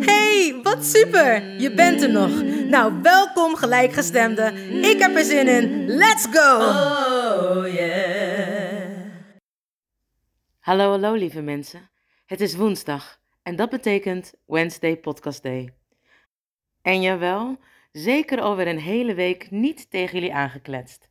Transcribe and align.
Hey, 0.04 0.60
wat 0.62 0.84
super! 0.84 1.60
Je 1.60 1.74
bent 1.74 2.02
er 2.02 2.10
nog. 2.10 2.42
Nou, 2.68 3.02
welkom 3.02 3.56
gelijkgestemde. 3.56 4.52
Ik 4.82 4.98
heb 4.98 5.16
er 5.16 5.24
zin 5.24 5.48
in. 5.48 5.86
Let's 5.86 6.26
go! 6.30 6.56
Oh 6.56 7.74
yeah. 7.74 9.10
Hallo, 10.60 10.90
hallo 10.90 11.14
lieve 11.14 11.40
mensen. 11.40 11.90
Het 12.26 12.40
is 12.40 12.56
woensdag 12.56 13.20
en 13.42 13.56
dat 13.56 13.70
betekent 13.70 14.34
Wednesday 14.46 14.96
Podcast 14.96 15.42
Day. 15.42 15.74
En 16.82 17.00
jawel, 17.00 17.58
zeker 17.92 18.40
alweer 18.40 18.66
een 18.68 18.80
hele 18.80 19.14
week 19.14 19.50
niet 19.50 19.90
tegen 19.90 20.14
jullie 20.14 20.34
aangekletst. 20.34 21.05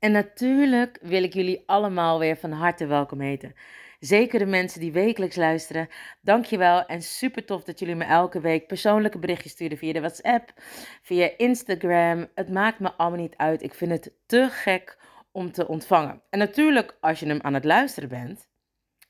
En 0.00 0.12
natuurlijk 0.12 0.98
wil 1.02 1.22
ik 1.22 1.34
jullie 1.34 1.62
allemaal 1.66 2.18
weer 2.18 2.36
van 2.36 2.52
harte 2.52 2.86
welkom 2.86 3.20
heten. 3.20 3.54
Zeker 3.98 4.38
de 4.38 4.46
mensen 4.46 4.80
die 4.80 4.92
wekelijks 4.92 5.36
luisteren. 5.36 5.88
Dankjewel 6.20 6.86
en 6.86 7.02
super 7.02 7.44
tof 7.44 7.64
dat 7.64 7.78
jullie 7.78 7.94
me 7.94 8.04
elke 8.04 8.40
week 8.40 8.66
persoonlijke 8.66 9.18
berichtjes 9.18 9.52
sturen 9.52 9.78
via 9.78 9.92
de 9.92 10.00
WhatsApp, 10.00 10.52
via 11.02 11.30
Instagram. 11.36 12.28
Het 12.34 12.48
maakt 12.48 12.78
me 12.78 12.92
allemaal 12.92 13.20
niet 13.20 13.36
uit. 13.36 13.62
Ik 13.62 13.74
vind 13.74 13.90
het 13.90 14.12
te 14.26 14.48
gek 14.50 14.98
om 15.32 15.52
te 15.52 15.68
ontvangen. 15.68 16.22
En 16.30 16.38
natuurlijk, 16.38 16.96
als 17.00 17.20
je 17.20 17.26
hem 17.26 17.40
aan 17.40 17.54
het 17.54 17.64
luisteren 17.64 18.08
bent, 18.08 18.48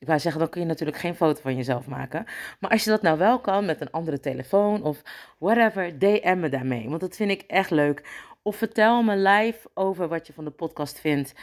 ik 0.00 0.06
wou 0.06 0.19
zeggen, 0.19 0.41
dan 0.41 0.50
kun 0.50 0.60
je 0.60 0.66
natuurlijk 0.66 0.98
geen 0.98 1.14
foto 1.14 1.41
van 1.41 1.56
jezelf 1.56 1.86
maken. 1.86 2.25
Maar 2.60 2.70
als 2.70 2.84
je 2.84 2.91
dat 2.91 3.02
nou 3.02 3.19
wel 3.19 3.41
kan 3.41 3.64
met 3.64 3.80
een 3.80 3.91
andere 3.91 4.20
telefoon 4.20 4.82
of 4.82 5.02
whatever, 5.38 5.98
DM 5.98 6.36
me 6.41 6.48
daarmee. 6.48 6.88
Want 6.88 7.00
dat 7.00 7.16
vind 7.16 7.30
ik 7.30 7.42
echt 7.42 7.70
leuk. 7.70 8.28
Of 8.42 8.56
vertel 8.56 9.02
me 9.02 9.16
live 9.16 9.70
over 9.74 10.08
wat 10.08 10.27
je 10.27 10.33
van 10.33 10.44
de 10.44 10.50
podcast 10.50 11.00
vindt. 11.00 11.34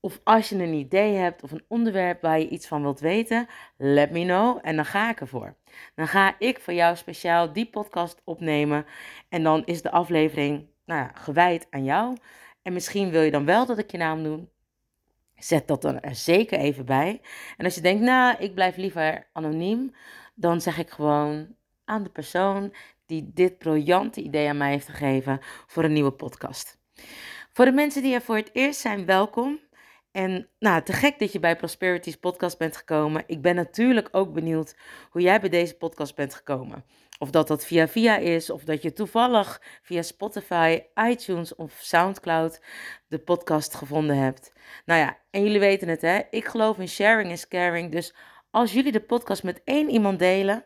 Of 0.00 0.20
als 0.24 0.48
je 0.48 0.56
een 0.56 0.72
idee 0.72 1.14
hebt 1.14 1.42
of 1.42 1.50
een 1.50 1.64
onderwerp 1.68 2.22
waar 2.22 2.38
je 2.38 2.48
iets 2.48 2.66
van 2.66 2.82
wilt 2.82 3.00
weten, 3.00 3.48
let 3.76 4.10
me 4.10 4.24
know 4.24 4.58
en 4.62 4.76
dan 4.76 4.84
ga 4.84 5.10
ik 5.10 5.20
ervoor. 5.20 5.56
Dan 5.94 6.08
ga 6.08 6.34
ik 6.38 6.60
voor 6.60 6.74
jou 6.74 6.96
speciaal 6.96 7.52
die 7.52 7.70
podcast 7.70 8.20
opnemen 8.24 8.86
en 9.28 9.42
dan 9.42 9.64
is 9.64 9.82
de 9.82 9.90
aflevering 9.90 10.66
nou 10.84 11.00
ja, 11.00 11.10
gewijd 11.14 11.66
aan 11.70 11.84
jou. 11.84 12.16
En 12.62 12.72
misschien 12.72 13.10
wil 13.10 13.22
je 13.22 13.30
dan 13.30 13.44
wel 13.44 13.66
dat 13.66 13.78
ik 13.78 13.90
je 13.90 13.98
naam 13.98 14.22
noem. 14.22 14.50
Zet 15.36 15.66
dat 15.66 15.82
dan 15.82 16.00
er 16.00 16.14
zeker 16.14 16.58
even 16.58 16.84
bij. 16.84 17.20
En 17.56 17.64
als 17.64 17.74
je 17.74 17.80
denkt, 17.80 18.02
nou, 18.02 18.36
ik 18.38 18.54
blijf 18.54 18.76
liever 18.76 19.26
anoniem, 19.32 19.94
dan 20.34 20.60
zeg 20.60 20.78
ik 20.78 20.90
gewoon 20.90 21.54
aan 21.84 22.02
de 22.02 22.10
persoon 22.10 22.72
die 23.06 23.30
dit 23.34 23.58
briljante 23.58 24.22
idee 24.22 24.48
aan 24.48 24.56
mij 24.56 24.70
heeft 24.70 24.88
gegeven 24.88 25.38
voor 25.66 25.84
een 25.84 25.92
nieuwe 25.92 26.12
podcast. 26.12 26.78
Voor 27.52 27.64
de 27.64 27.72
mensen 27.72 28.02
die 28.02 28.14
er 28.14 28.20
voor 28.20 28.36
het 28.36 28.50
eerst 28.52 28.80
zijn, 28.80 29.06
welkom. 29.06 29.60
En 30.12 30.48
nou, 30.58 30.82
te 30.82 30.92
gek 30.92 31.18
dat 31.18 31.32
je 31.32 31.40
bij 31.40 31.56
Prosperities 31.56 32.16
podcast 32.16 32.58
bent 32.58 32.76
gekomen. 32.76 33.24
Ik 33.26 33.42
ben 33.42 33.54
natuurlijk 33.54 34.08
ook 34.12 34.32
benieuwd 34.32 34.76
hoe 35.10 35.22
jij 35.22 35.40
bij 35.40 35.48
deze 35.48 35.76
podcast 35.76 36.14
bent 36.14 36.34
gekomen. 36.34 36.84
Of 37.18 37.30
dat 37.30 37.48
dat 37.48 37.66
via 37.66 37.88
via 37.88 38.16
is, 38.16 38.50
of 38.50 38.64
dat 38.64 38.82
je 38.82 38.92
toevallig 38.92 39.62
via 39.82 40.02
Spotify, 40.02 40.82
iTunes 40.94 41.54
of 41.54 41.72
SoundCloud 41.80 42.60
de 43.08 43.18
podcast 43.18 43.74
gevonden 43.74 44.16
hebt. 44.16 44.52
Nou 44.84 45.00
ja, 45.00 45.18
en 45.30 45.42
jullie 45.42 45.60
weten 45.60 45.88
het 45.88 46.02
hè, 46.02 46.20
ik 46.30 46.44
geloof 46.44 46.78
in 46.78 46.88
sharing 46.88 47.30
is 47.30 47.48
caring. 47.48 47.92
Dus 47.92 48.14
als 48.50 48.72
jullie 48.72 48.92
de 48.92 49.00
podcast 49.00 49.42
met 49.42 49.60
één 49.64 49.90
iemand 49.90 50.18
delen, 50.18 50.64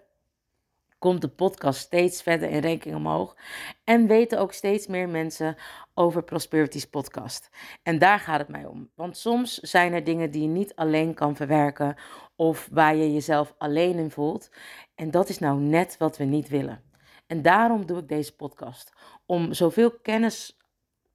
komt 1.00 1.20
de 1.20 1.28
podcast 1.28 1.80
steeds 1.80 2.22
verder 2.22 2.50
in 2.50 2.62
ranking 2.62 2.94
omhoog. 2.94 3.36
En 3.84 4.06
weten 4.06 4.38
ook 4.38 4.52
steeds 4.52 4.86
meer 4.86 5.08
mensen 5.08 5.56
over 5.94 6.22
Prosperities 6.22 6.84
podcast. 6.84 7.50
En 7.82 7.98
daar 7.98 8.18
gaat 8.18 8.38
het 8.38 8.48
mij 8.48 8.64
om. 8.64 8.90
Want 8.94 9.16
soms 9.16 9.54
zijn 9.54 9.92
er 9.92 10.04
dingen 10.04 10.30
die 10.30 10.42
je 10.42 10.48
niet 10.48 10.74
alleen 10.74 11.14
kan 11.14 11.36
verwerken 11.36 11.96
of 12.36 12.68
waar 12.72 12.96
je 12.96 13.12
jezelf 13.12 13.54
alleen 13.58 13.98
in 13.98 14.10
voelt. 14.10 14.50
En 14.94 15.10
dat 15.10 15.28
is 15.28 15.38
nou 15.38 15.60
net 15.60 15.96
wat 15.98 16.16
we 16.16 16.24
niet 16.24 16.48
willen. 16.48 16.82
En 17.26 17.42
daarom 17.42 17.86
doe 17.86 17.98
ik 17.98 18.08
deze 18.08 18.36
podcast. 18.36 18.92
Om 19.26 19.52
zoveel 19.52 19.90
kennis 19.90 20.58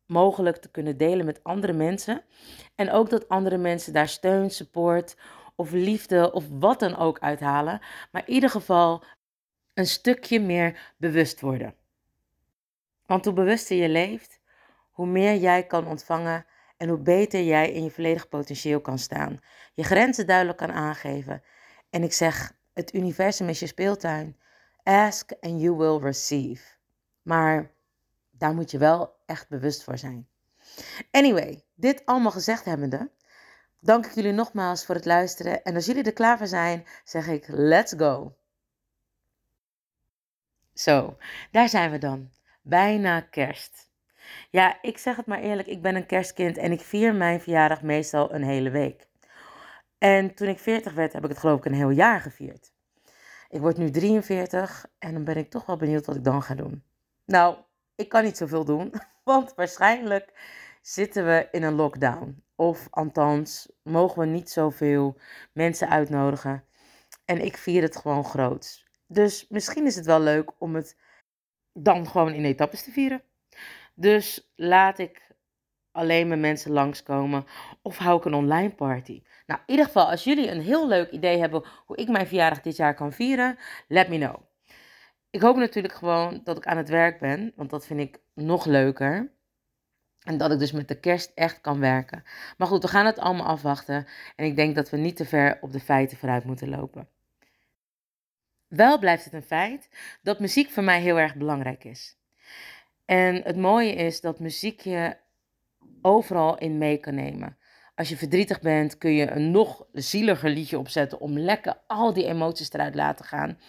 mogelijk 0.06 0.58
te 0.58 0.72
kunnen 0.72 0.98
delen 0.98 1.26
met 1.26 1.44
andere 1.44 1.74
mensen. 1.74 2.22
En 2.76 2.92
ook 2.92 3.10
dat 3.10 3.30
andere 3.30 3.58
mensen 3.58 3.94
daar 3.94 4.08
steun, 4.08 4.52
support 4.52 5.18
of 5.56 5.72
liefde 5.72 6.32
of 6.32 6.44
wat 6.60 6.80
dan 6.80 6.96
ook 6.98 7.20
uithalen. 7.20 7.80
Maar 8.12 8.24
in 8.26 8.34
ieder 8.34 8.50
geval 8.50 9.04
een 9.76 9.88
stukje 9.88 10.40
meer 10.40 10.94
bewust 10.98 11.42
worden. 11.42 11.76
Want 13.06 13.26
hoe 13.26 13.34
bewuster 13.34 13.78
je 13.78 13.90
leeft, 13.90 14.40
hoe 14.92 15.08
meer 15.08 15.36
jij 15.36 15.66
kan 15.66 15.88
ontvangen 15.88 16.46
en 16.78 16.90
hoe 16.90 17.00
beter 17.00 17.44
jij 17.44 17.72
in 17.72 17.84
je 17.84 17.92
volledig 17.92 18.30
potentieel 18.30 18.82
kan 18.82 19.00
staan. 19.00 19.40
Je 19.74 19.84
grenzen 19.84 20.28
duidelijk 20.28 20.58
kan 20.58 20.72
aangeven. 20.72 21.44
En 21.90 22.04
ik 22.04 22.14
zeg, 22.14 22.54
het 22.74 22.94
universum 22.94 23.50
is 23.50 23.60
je 23.60 23.68
speeltuin. 23.68 24.38
Ask 24.84 25.32
and 25.40 25.62
you 25.62 25.76
will 25.76 25.98
receive. 25.98 26.64
Maar 27.22 27.72
daar 28.32 28.54
moet 28.54 28.72
je 28.72 28.78
wel 28.78 29.16
echt 29.26 29.50
bewust 29.50 29.84
voor 29.84 29.98
zijn. 29.98 30.28
Anyway, 31.12 31.64
dit 31.76 32.06
allemaal 32.06 32.32
gezegd 32.32 32.66
hebbende, 32.66 33.12
dank 33.80 34.06
ik 34.06 34.12
jullie 34.16 34.32
nogmaals 34.32 34.86
voor 34.86 34.96
het 34.96 35.06
luisteren. 35.06 35.64
En 35.64 35.76
als 35.76 35.86
jullie 35.86 36.04
er 36.04 36.14
klaar 36.14 36.38
voor 36.38 36.48
zijn, 36.48 36.86
zeg 37.04 37.28
ik 37.28 37.48
let's 37.48 37.94
go. 37.98 38.36
Zo, 40.76 41.18
daar 41.52 41.70
zijn 41.70 41.92
we 41.92 41.98
dan. 41.98 42.30
Bijna 42.62 43.22
kerst. 43.22 43.90
Ja, 44.50 44.78
ik 44.82 44.98
zeg 44.98 45.16
het 45.16 45.26
maar 45.26 45.40
eerlijk, 45.40 45.68
ik 45.68 45.82
ben 45.82 45.96
een 45.96 46.06
kerstkind 46.06 46.58
en 46.58 46.72
ik 46.72 46.82
vier 46.82 47.16
mijn 47.16 47.42
verjaardag 47.42 47.82
meestal 47.82 48.34
een 48.34 48.44
hele 48.44 48.70
week. 48.70 49.08
En 49.98 50.34
toen 50.34 50.48
ik 50.48 50.60
40 50.60 50.94
werd, 50.94 51.14
heb 51.14 51.24
ik 51.24 51.30
het 51.30 51.38
geloof 51.38 51.58
ik 51.58 51.66
een 51.66 51.74
heel 51.74 51.90
jaar 51.90 52.22
gevierd. 52.22 52.74
Ik 53.50 53.60
word 53.60 53.78
nu 53.78 53.92
43 53.92 54.86
en 55.00 55.14
dan 55.14 55.24
ben 55.24 55.38
ik 55.38 55.50
toch 55.50 55.66
wel 55.66 55.78
benieuwd 55.78 56.06
wat 56.06 56.16
ik 56.16 56.24
dan 56.24 56.42
ga 56.42 56.56
doen. 56.56 56.84
Nou, 57.26 57.58
ik 57.96 58.10
kan 58.10 58.24
niet 58.24 58.38
zoveel 58.38 58.66
doen, 58.66 58.94
want 59.24 59.54
waarschijnlijk 59.56 60.34
zitten 60.82 61.26
we 61.26 61.48
in 61.52 61.64
een 61.64 61.76
lockdown. 61.76 62.44
Of 62.56 62.88
althans, 62.90 63.72
mogen 63.84 64.20
we 64.20 64.26
niet 64.26 64.50
zoveel 64.50 65.18
mensen 65.54 65.90
uitnodigen. 65.90 66.64
En 67.26 67.46
ik 67.46 67.58
vier 67.58 67.82
het 67.82 67.96
gewoon 67.96 68.26
groot. 68.26 68.85
Dus 69.08 69.48
misschien 69.50 69.86
is 69.86 69.96
het 69.96 70.06
wel 70.06 70.20
leuk 70.20 70.52
om 70.58 70.76
het 70.76 70.98
dan 71.74 72.08
gewoon 72.08 72.34
in 72.34 72.46
etappes 72.46 72.84
te 72.84 72.92
vieren. 72.92 73.24
Dus 73.94 74.52
laat 74.56 74.98
ik 75.00 75.26
alleen 75.92 76.28
met 76.28 76.40
mensen 76.40 76.72
langskomen 76.72 77.46
of 77.82 77.98
hou 77.98 78.18
ik 78.18 78.26
een 78.26 78.34
online 78.34 78.76
party. 78.76 79.24
Nou, 79.46 79.60
in 79.66 79.72
ieder 79.72 79.86
geval, 79.86 80.10
als 80.10 80.24
jullie 80.24 80.52
een 80.52 80.62
heel 80.62 80.88
leuk 80.88 81.12
idee 81.12 81.38
hebben 81.38 81.64
hoe 81.86 81.98
ik 81.98 82.08
mijn 82.08 82.28
verjaardag 82.28 82.62
dit 82.62 82.76
jaar 82.76 82.94
kan 82.94 83.14
vieren, 83.14 83.58
let 83.88 84.10
me 84.10 84.18
know. 84.18 84.36
Ik 85.30 85.42
hoop 85.42 85.56
natuurlijk 85.56 85.94
gewoon 85.94 86.42
dat 86.44 86.58
ik 86.58 86.66
aan 86.66 86.78
het 86.78 86.90
werk 86.90 87.20
ben, 87.20 87.54
want 87.56 87.70
dat 87.70 87.86
vind 87.86 88.00
ik 88.00 88.20
nog 88.34 88.66
leuker. 88.66 89.34
En 90.20 90.38
dat 90.38 90.52
ik 90.52 90.60
dus 90.60 90.72
met 90.72 90.88
de 90.88 91.00
kerst 91.00 91.32
echt 91.36 91.62
kan 91.62 91.80
werken. 91.80 92.24
Maar 92.58 92.68
goed, 92.68 92.82
we 92.82 92.88
gaan 92.88 93.06
het 93.06 93.20
allemaal 93.20 93.46
afwachten. 93.46 94.08
En 94.36 94.46
ik 94.46 94.56
denk 94.56 94.76
dat 94.76 94.90
we 94.90 94.98
niet 94.98 95.16
te 95.16 95.26
ver 95.26 95.58
op 95.62 95.72
de 95.72 95.80
feiten 95.80 96.18
vooruit 96.18 96.44
moeten 96.44 96.70
lopen. 96.70 97.10
Wel 98.76 99.00
blijft 99.00 99.24
het 99.24 99.34
een 99.34 99.42
feit 99.42 99.90
dat 100.22 100.40
muziek 100.40 100.70
voor 100.70 100.84
mij 100.84 101.02
heel 101.02 101.20
erg 101.20 101.36
belangrijk 101.36 101.84
is. 101.84 102.18
En 103.06 103.42
het 103.44 103.58
mooie 103.58 103.94
is 103.94 104.22
dat 104.22 104.40
muziek 104.40 104.82
je 104.82 105.18
overal 106.02 106.58
in 106.58 106.78
mee 106.78 106.98
kan 106.98 107.16
nemen. 107.16 107.58
Als 107.96 108.10
je 108.10 108.18
verdrietig 108.18 108.62
bent, 108.62 108.98
kun 108.98 109.14
je 109.14 109.32
een 109.32 109.52
nog 109.52 109.86
zieliger 109.92 110.50
liedje 110.50 110.80
opzetten 110.80 111.20
om 111.20 111.40
lekker 111.40 111.78
al 111.88 112.14
die 112.14 112.26
emoties 112.26 112.74
eruit 112.74 112.92
te 112.92 112.98
laten 112.98 113.26
gaan. 113.26 113.60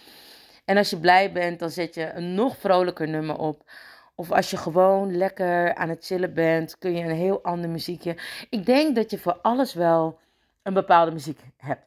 En 0.65 0.77
als 0.77 0.89
je 0.89 0.99
blij 0.99 1.31
bent, 1.31 1.59
dan 1.59 1.69
zet 1.69 1.93
je 1.93 2.11
een 2.11 2.35
nog 2.35 2.57
vrolijker 2.57 3.07
nummer 3.07 3.37
op. 3.37 3.71
Of 4.15 4.31
als 4.31 4.49
je 4.49 4.57
gewoon 4.57 5.17
lekker 5.17 5.75
aan 5.75 5.89
het 5.89 6.05
chillen 6.05 6.33
bent, 6.33 6.77
kun 6.77 6.95
je 6.95 7.03
een 7.03 7.15
heel 7.15 7.43
ander 7.43 7.69
muziekje. 7.69 8.17
Ik 8.49 8.65
denk 8.65 8.95
dat 8.95 9.11
je 9.11 9.17
voor 9.17 9.39
alles 9.41 9.73
wel 9.73 10.19
een 10.63 10.73
bepaalde 10.73 11.11
muziek 11.11 11.39
hebt. 11.57 11.86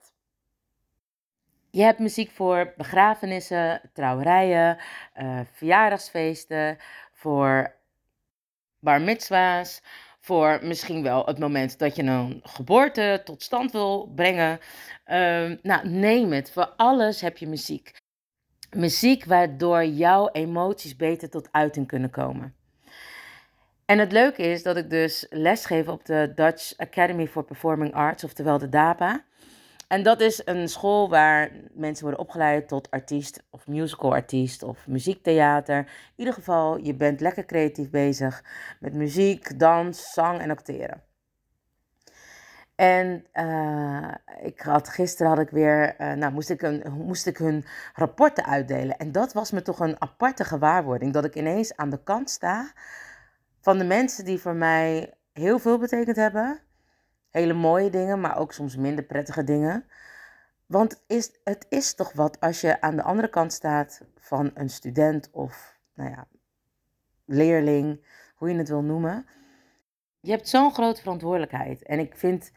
Je 1.70 1.82
hebt 1.82 1.98
muziek 1.98 2.30
voor 2.30 2.72
begrafenissen, 2.76 3.80
trouwerijen, 3.92 4.78
uh, 5.16 5.40
verjaardagsfeesten, 5.52 6.78
voor 7.12 7.74
bar 8.78 9.00
mitzwa's, 9.00 9.82
voor 10.20 10.58
misschien 10.62 11.02
wel 11.02 11.26
het 11.26 11.38
moment 11.38 11.78
dat 11.78 11.96
je 11.96 12.02
een 12.02 12.40
geboorte 12.42 13.20
tot 13.24 13.42
stand 13.42 13.72
wil 13.72 14.12
brengen. 14.14 14.58
Uh, 15.06 15.56
nou, 15.62 15.88
neem 15.88 16.32
het. 16.32 16.50
Voor 16.52 16.72
alles 16.76 17.20
heb 17.20 17.38
je 17.38 17.46
muziek. 17.46 17.92
Muziek 18.70 19.24
waardoor 19.24 19.84
jouw 19.84 20.28
emoties 20.32 20.96
beter 20.96 21.30
tot 21.30 21.48
uiting 21.50 21.86
kunnen 21.86 22.10
komen. 22.10 22.54
En 23.84 23.98
het 23.98 24.12
leuke 24.12 24.42
is 24.42 24.62
dat 24.62 24.76
ik 24.76 24.90
dus 24.90 25.26
lesgeef 25.30 25.88
op 25.88 26.04
de 26.04 26.32
Dutch 26.34 26.76
Academy 26.76 27.26
for 27.26 27.44
Performing 27.44 27.94
Arts, 27.94 28.24
oftewel 28.24 28.58
de 28.58 28.68
DAPA. 28.68 29.24
En 29.90 30.02
dat 30.02 30.20
is 30.20 30.42
een 30.44 30.68
school 30.68 31.08
waar 31.08 31.50
mensen 31.72 32.04
worden 32.04 32.20
opgeleid 32.20 32.68
tot 32.68 32.90
artiest 32.90 33.42
of 33.50 33.66
musical 33.66 34.12
artiest 34.12 34.62
of 34.62 34.86
muziektheater. 34.86 35.78
In 35.78 35.86
ieder 36.16 36.34
geval, 36.34 36.76
je 36.76 36.94
bent 36.94 37.20
lekker 37.20 37.44
creatief 37.44 37.90
bezig 37.90 38.44
met 38.80 38.94
muziek, 38.94 39.58
dans, 39.58 40.12
zang 40.12 40.40
en 40.40 40.50
acteren. 40.50 41.02
En 42.74 43.26
uh, 43.34 44.14
ik 44.42 44.60
had, 44.60 44.88
gisteren 44.88 45.30
had 45.30 45.40
ik 45.40 45.50
weer, 45.50 46.00
uh, 46.00 46.12
nou 46.12 46.32
moest 46.32 46.50
ik, 46.50 46.62
een, 46.62 46.92
moest 46.92 47.26
ik 47.26 47.36
hun 47.38 47.64
rapporten 47.94 48.44
uitdelen. 48.44 48.96
En 48.96 49.12
dat 49.12 49.32
was 49.32 49.50
me 49.50 49.62
toch 49.62 49.80
een 49.80 50.00
aparte 50.00 50.44
gewaarwording. 50.44 51.12
Dat 51.12 51.24
ik 51.24 51.34
ineens 51.34 51.76
aan 51.76 51.90
de 51.90 52.02
kant 52.02 52.30
sta 52.30 52.72
van 53.60 53.78
de 53.78 53.84
mensen 53.84 54.24
die 54.24 54.40
voor 54.40 54.54
mij 54.54 55.14
heel 55.32 55.58
veel 55.58 55.78
betekend 55.78 56.16
hebben. 56.16 56.60
Hele 57.30 57.52
mooie 57.52 57.90
dingen, 57.90 58.20
maar 58.20 58.38
ook 58.38 58.52
soms 58.52 58.76
minder 58.76 59.04
prettige 59.04 59.44
dingen. 59.44 59.84
Want 60.66 61.02
is, 61.06 61.38
het 61.44 61.66
is 61.68 61.94
toch 61.94 62.12
wat 62.12 62.40
als 62.40 62.60
je 62.60 62.80
aan 62.80 62.96
de 62.96 63.02
andere 63.02 63.28
kant 63.28 63.52
staat 63.52 64.00
van 64.18 64.50
een 64.54 64.70
student 64.70 65.30
of 65.32 65.78
nou 65.94 66.10
ja, 66.10 66.26
leerling, 67.24 68.04
hoe 68.34 68.50
je 68.50 68.56
het 68.56 68.68
wil 68.68 68.82
noemen. 68.82 69.26
Je 70.20 70.30
hebt 70.30 70.48
zo'n 70.48 70.72
grote 70.72 71.00
verantwoordelijkheid. 71.00 71.82
En 71.82 71.98
ik 71.98 72.16
vind 72.16 72.52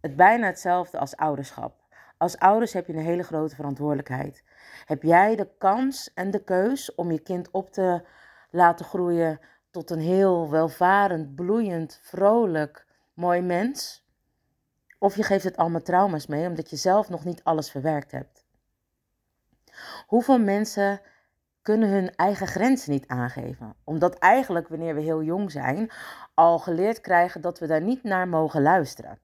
het 0.00 0.16
bijna 0.16 0.46
hetzelfde 0.46 0.98
als 0.98 1.16
ouderschap. 1.16 1.80
Als 2.18 2.38
ouders 2.38 2.72
heb 2.72 2.86
je 2.86 2.92
een 2.92 2.98
hele 2.98 3.22
grote 3.22 3.54
verantwoordelijkheid. 3.54 4.44
Heb 4.84 5.02
jij 5.02 5.36
de 5.36 5.48
kans 5.58 6.12
en 6.14 6.30
de 6.30 6.44
keus 6.44 6.94
om 6.94 7.10
je 7.10 7.18
kind 7.18 7.50
op 7.50 7.72
te 7.72 8.06
laten 8.50 8.84
groeien 8.84 9.40
tot 9.70 9.90
een 9.90 10.00
heel 10.00 10.50
welvarend, 10.50 11.34
bloeiend, 11.34 12.00
vrolijk, 12.02 12.86
mooi 13.14 13.40
mens? 13.40 14.01
Of 15.02 15.16
je 15.16 15.22
geeft 15.22 15.44
het 15.44 15.56
allemaal 15.56 15.82
trauma's 15.82 16.26
mee 16.26 16.46
omdat 16.46 16.70
je 16.70 16.76
zelf 16.76 17.08
nog 17.08 17.24
niet 17.24 17.44
alles 17.44 17.70
verwerkt 17.70 18.10
hebt. 18.10 18.44
Hoeveel 20.06 20.38
mensen 20.38 21.00
kunnen 21.62 21.88
hun 21.88 22.14
eigen 22.16 22.46
grenzen 22.46 22.92
niet 22.92 23.06
aangeven? 23.06 23.74
Omdat 23.84 24.18
eigenlijk 24.18 24.68
wanneer 24.68 24.94
we 24.94 25.00
heel 25.00 25.22
jong 25.22 25.50
zijn 25.50 25.90
al 26.34 26.58
geleerd 26.58 27.00
krijgen 27.00 27.40
dat 27.40 27.58
we 27.58 27.66
daar 27.66 27.82
niet 27.82 28.02
naar 28.02 28.28
mogen 28.28 28.62
luisteren. 28.62 29.18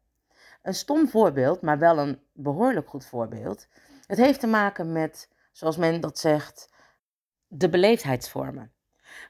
Een 0.62 0.74
stom 0.74 1.08
voorbeeld, 1.08 1.62
maar 1.62 1.78
wel 1.78 1.98
een 1.98 2.22
behoorlijk 2.32 2.88
goed 2.88 3.06
voorbeeld. 3.06 3.66
Het 4.06 4.18
heeft 4.18 4.40
te 4.40 4.46
maken 4.46 4.92
met, 4.92 5.28
zoals 5.52 5.76
men 5.76 6.00
dat 6.00 6.18
zegt, 6.18 6.72
de 7.46 7.68
beleefdheidsvormen. 7.68 8.72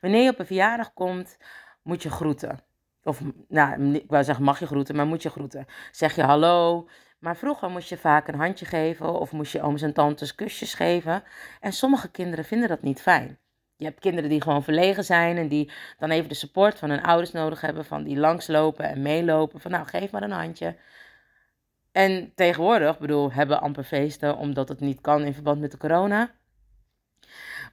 Wanneer 0.00 0.22
je 0.22 0.30
op 0.30 0.38
een 0.38 0.46
verjaardag 0.46 0.92
komt, 0.92 1.36
moet 1.82 2.02
je 2.02 2.10
groeten. 2.10 2.66
Of, 3.08 3.20
nou, 3.48 3.94
ik 3.94 4.10
wou 4.10 4.24
zeggen 4.24 4.44
mag 4.44 4.58
je 4.58 4.66
groeten, 4.66 4.96
maar 4.96 5.06
moet 5.06 5.22
je 5.22 5.30
groeten. 5.30 5.66
Zeg 5.90 6.14
je 6.14 6.22
hallo. 6.22 6.88
Maar 7.18 7.36
vroeger 7.36 7.70
moest 7.70 7.88
je 7.88 7.96
vaak 7.96 8.28
een 8.28 8.34
handje 8.34 8.66
geven 8.66 9.20
of 9.20 9.32
moest 9.32 9.52
je 9.52 9.62
ooms 9.62 9.82
en 9.82 9.92
tantes 9.92 10.34
kusjes 10.34 10.74
geven. 10.74 11.22
En 11.60 11.72
sommige 11.72 12.10
kinderen 12.10 12.44
vinden 12.44 12.68
dat 12.68 12.82
niet 12.82 13.00
fijn. 13.00 13.38
Je 13.76 13.84
hebt 13.84 14.00
kinderen 14.00 14.30
die 14.30 14.42
gewoon 14.42 14.62
verlegen 14.62 15.04
zijn 15.04 15.36
en 15.36 15.48
die 15.48 15.70
dan 15.98 16.10
even 16.10 16.28
de 16.28 16.34
support 16.34 16.78
van 16.78 16.90
hun 16.90 17.02
ouders 17.02 17.32
nodig 17.32 17.60
hebben. 17.60 17.84
Van 17.84 18.04
die 18.04 18.16
langslopen 18.16 18.84
en 18.84 19.02
meelopen. 19.02 19.60
Van 19.60 19.70
nou, 19.70 19.86
geef 19.86 20.10
maar 20.10 20.22
een 20.22 20.30
handje. 20.30 20.76
En 21.92 22.32
tegenwoordig, 22.34 22.98
bedoel, 22.98 23.32
hebben 23.32 23.60
amper 23.60 23.84
feesten 23.84 24.36
omdat 24.36 24.68
het 24.68 24.80
niet 24.80 25.00
kan 25.00 25.22
in 25.22 25.34
verband 25.34 25.60
met 25.60 25.70
de 25.70 25.76
corona. 25.78 26.34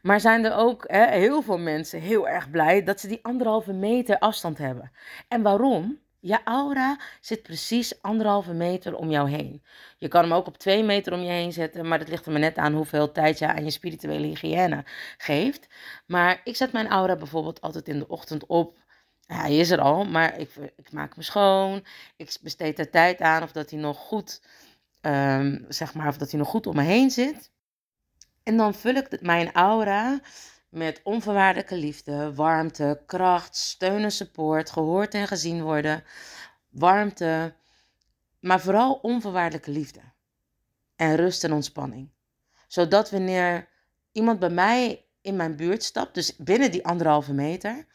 Maar 0.06 0.19
zijn 0.19 0.46
er 0.46 0.56
ook 0.56 0.84
hè, 0.88 1.06
heel 1.06 1.42
veel 1.42 1.57
mensen 1.57 2.00
heel 2.00 2.28
erg 2.28 2.50
blij 2.50 2.84
dat 2.84 3.00
ze 3.00 3.07
die 3.07 3.19
anderhalve 3.24 3.74
meter 3.74 4.19
afstand 4.19 4.57
hebben. 4.57 4.92
En 5.28 5.42
waarom? 5.42 6.00
Je 6.19 6.40
aura 6.44 7.00
zit 7.22 7.44
precies 7.44 8.02
anderhalve 8.02 8.54
meter 8.54 8.96
om 8.96 9.10
jou 9.10 9.30
heen. 9.30 9.63
Je 9.98 10.07
kan 10.07 10.24
hem 10.24 10.34
ook 10.34 10.48
op 10.48 10.57
twee 10.57 10.84
meter 10.84 11.13
om 11.13 11.19
je 11.19 11.31
heen 11.31 11.54
zetten, 11.54 11.88
maar 11.88 12.00
dat 12.00 12.07
ligt 12.07 12.25
er 12.25 12.31
maar 12.31 12.40
net 12.40 12.57
aan 12.57 12.74
hoeveel 12.74 13.12
tijd 13.12 13.40
je 13.40 13.48
aan 13.48 13.63
je 13.63 13.69
spirituele 13.69 14.28
hygiëne 14.28 14.84
geeft. 15.18 15.68
Maar 16.06 16.42
ik 16.44 16.56
zet 16.56 16.72
mijn 16.72 16.88
aura 16.88 17.16
bijvoorbeeld 17.16 17.62
altijd 17.62 17.88
in 17.88 18.00
de 18.00 18.07
ochtend 18.07 18.46
op 18.46 18.78
hij 19.25 19.56
is 19.56 19.69
er 19.69 19.80
al, 19.81 20.06
maar 20.06 20.40
ik, 20.40 20.50
ik 20.75 20.92
maak 20.92 21.18
me 21.18 21.24
schoon. 21.24 21.86
Ik 22.16 22.38
besteed 22.42 22.80
er 22.80 22.90
tijd 22.90 23.22
aan 23.22 23.44
of 23.44 23.52
dat 23.52 23.69
hij 23.69 23.80
nog 23.80 23.98
goed, 23.98 24.42
um, 25.02 25.66
zeg 25.69 25.94
maar, 25.94 26.07
of 26.07 26.18
dat 26.18 26.30
hij 26.31 26.40
nog 26.40 26.50
goed 26.50 26.68
om 26.68 26.75
me 26.75 26.84
heen 26.84 27.12
zit. 27.12 27.54
En 28.45 28.57
dan 28.57 28.74
vul 28.74 28.95
ik 28.95 29.21
mijn 29.21 29.51
aura 29.51 30.19
met 30.69 31.01
onvoorwaardelijke 31.03 31.75
liefde, 31.75 32.33
warmte, 32.33 33.03
kracht, 33.06 33.56
steun 33.56 34.03
en 34.03 34.12
support, 34.12 34.71
gehoord 34.71 35.13
en 35.13 35.27
gezien 35.27 35.62
worden, 35.63 36.03
warmte, 36.69 37.56
maar 38.39 38.59
vooral 38.59 38.94
onvoorwaardelijke 38.94 39.71
liefde. 39.71 40.00
En 40.95 41.15
rust 41.15 41.44
en 41.44 41.53
ontspanning. 41.53 42.12
Zodat 42.68 43.09
wanneer 43.09 43.69
iemand 44.12 44.39
bij 44.39 44.50
mij 44.50 45.06
in 45.21 45.36
mijn 45.36 45.56
buurt 45.56 45.83
stapt, 45.83 46.13
dus 46.13 46.36
binnen 46.36 46.71
die 46.71 46.86
anderhalve 46.86 47.33
meter, 47.33 47.86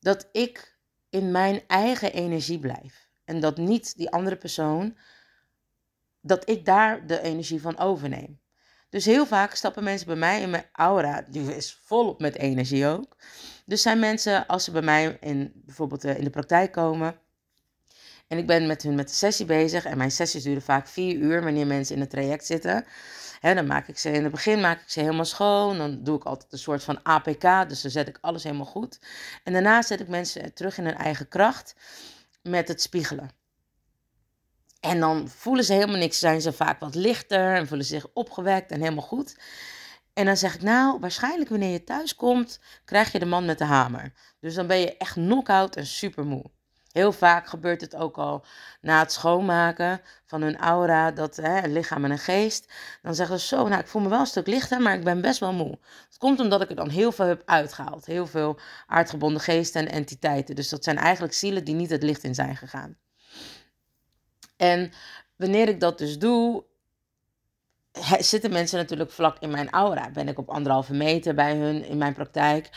dat 0.00 0.28
ik 0.32 0.78
in 1.10 1.30
mijn 1.30 1.62
eigen 1.66 2.12
energie 2.12 2.58
blijf. 2.58 3.08
En 3.24 3.40
dat 3.40 3.56
niet 3.56 3.96
die 3.96 4.10
andere 4.10 4.36
persoon, 4.36 4.96
dat 6.20 6.48
ik 6.48 6.64
daar 6.64 7.06
de 7.06 7.20
energie 7.20 7.60
van 7.60 7.78
overneem. 7.78 8.42
Dus 8.94 9.04
heel 9.04 9.26
vaak 9.26 9.54
stappen 9.54 9.84
mensen 9.84 10.06
bij 10.06 10.16
mij 10.16 10.40
in 10.40 10.50
mijn 10.50 10.66
aura, 10.72 11.24
die 11.28 11.56
is 11.56 11.80
volop 11.84 12.20
met 12.20 12.36
energie 12.36 12.86
ook. 12.86 13.16
Dus 13.66 13.82
zijn 13.82 13.98
mensen, 13.98 14.46
als 14.46 14.64
ze 14.64 14.70
bij 14.70 14.82
mij 14.82 15.16
in, 15.20 15.52
bijvoorbeeld 15.54 16.04
eh, 16.04 16.18
in 16.18 16.24
de 16.24 16.30
praktijk 16.30 16.72
komen, 16.72 17.16
en 18.28 18.38
ik 18.38 18.46
ben 18.46 18.66
met 18.66 18.82
hun 18.82 18.94
met 18.94 19.08
de 19.08 19.14
sessie 19.14 19.46
bezig, 19.46 19.84
en 19.84 19.96
mijn 19.96 20.10
sessies 20.10 20.42
duren 20.42 20.62
vaak 20.62 20.88
vier 20.88 21.16
uur 21.16 21.42
wanneer 21.42 21.66
mensen 21.66 21.94
in 21.94 22.00
het 22.00 22.10
traject 22.10 22.46
zitten. 22.46 22.84
He, 23.40 23.54
dan 23.54 23.66
maak 23.66 23.88
ik 23.88 23.98
ze 23.98 24.10
in 24.10 24.22
het 24.22 24.32
begin 24.32 24.60
maak 24.60 24.80
ik 24.80 24.88
ze 24.88 25.00
helemaal 25.00 25.24
schoon. 25.24 25.78
Dan 25.78 26.04
doe 26.04 26.16
ik 26.16 26.24
altijd 26.24 26.52
een 26.52 26.58
soort 26.58 26.84
van 26.84 27.02
APK. 27.02 27.68
Dus 27.68 27.82
dan 27.82 27.90
zet 27.90 28.08
ik 28.08 28.18
alles 28.20 28.42
helemaal 28.42 28.66
goed. 28.66 29.00
En 29.44 29.52
daarna 29.52 29.82
zet 29.82 30.00
ik 30.00 30.08
mensen 30.08 30.54
terug 30.54 30.78
in 30.78 30.84
hun 30.84 30.96
eigen 30.96 31.28
kracht 31.28 31.74
met 32.42 32.68
het 32.68 32.82
spiegelen. 32.82 33.30
En 34.84 35.00
dan 35.00 35.28
voelen 35.28 35.64
ze 35.64 35.72
helemaal 35.72 35.96
niks. 35.96 36.18
Zijn 36.18 36.40
ze 36.40 36.52
vaak 36.52 36.80
wat 36.80 36.94
lichter 36.94 37.54
en 37.54 37.66
voelen 37.66 37.86
zich 37.86 38.06
opgewekt 38.12 38.70
en 38.70 38.80
helemaal 38.80 39.04
goed. 39.04 39.36
En 40.12 40.24
dan 40.24 40.36
zeg 40.36 40.54
ik, 40.54 40.62
nou, 40.62 40.98
waarschijnlijk 41.00 41.50
wanneer 41.50 41.70
je 41.70 41.84
thuis 41.84 42.14
komt, 42.14 42.60
krijg 42.84 43.12
je 43.12 43.18
de 43.18 43.26
man 43.26 43.44
met 43.44 43.58
de 43.58 43.64
hamer. 43.64 44.12
Dus 44.40 44.54
dan 44.54 44.66
ben 44.66 44.78
je 44.78 44.96
echt 44.96 45.12
knock-out 45.12 45.76
en 45.76 45.86
super 45.86 46.24
moe. 46.24 46.44
Heel 46.92 47.12
vaak 47.12 47.46
gebeurt 47.46 47.80
het 47.80 47.96
ook 47.96 48.16
al 48.16 48.44
na 48.80 48.98
het 48.98 49.12
schoonmaken 49.12 50.00
van 50.26 50.42
hun 50.42 50.56
aura, 50.56 51.10
dat 51.10 51.36
hè, 51.36 51.66
lichaam 51.66 52.04
en 52.04 52.10
een 52.10 52.18
geest. 52.18 52.72
Dan 53.02 53.14
zeggen 53.14 53.40
ze 53.40 53.46
zo, 53.46 53.68
nou 53.68 53.80
ik 53.80 53.88
voel 53.88 54.02
me 54.02 54.08
wel 54.08 54.20
een 54.20 54.26
stuk 54.26 54.46
lichter, 54.46 54.80
maar 54.80 54.94
ik 54.94 55.04
ben 55.04 55.20
best 55.20 55.40
wel 55.40 55.52
moe. 55.52 55.78
Het 56.08 56.18
komt 56.18 56.40
omdat 56.40 56.60
ik 56.60 56.70
er 56.70 56.76
dan 56.76 56.88
heel 56.88 57.12
veel 57.12 57.26
heb 57.26 57.42
uitgehaald. 57.44 58.06
Heel 58.06 58.26
veel 58.26 58.58
aardgebonden 58.86 59.40
geesten 59.40 59.80
en 59.80 59.92
entiteiten. 59.92 60.54
Dus 60.54 60.68
dat 60.68 60.84
zijn 60.84 60.96
eigenlijk 60.96 61.34
zielen 61.34 61.64
die 61.64 61.74
niet 61.74 61.90
het 61.90 62.02
licht 62.02 62.24
in 62.24 62.34
zijn 62.34 62.56
gegaan. 62.56 62.96
En 64.56 64.92
wanneer 65.36 65.68
ik 65.68 65.80
dat 65.80 65.98
dus 65.98 66.18
doe, 66.18 66.64
zitten 68.18 68.50
mensen 68.50 68.78
natuurlijk 68.78 69.10
vlak 69.10 69.36
in 69.40 69.50
mijn 69.50 69.70
aura. 69.70 70.10
Ben 70.10 70.28
ik 70.28 70.38
op 70.38 70.50
anderhalve 70.50 70.94
meter 70.94 71.34
bij 71.34 71.56
hun 71.56 71.84
in 71.84 71.98
mijn 71.98 72.14
praktijk. 72.14 72.70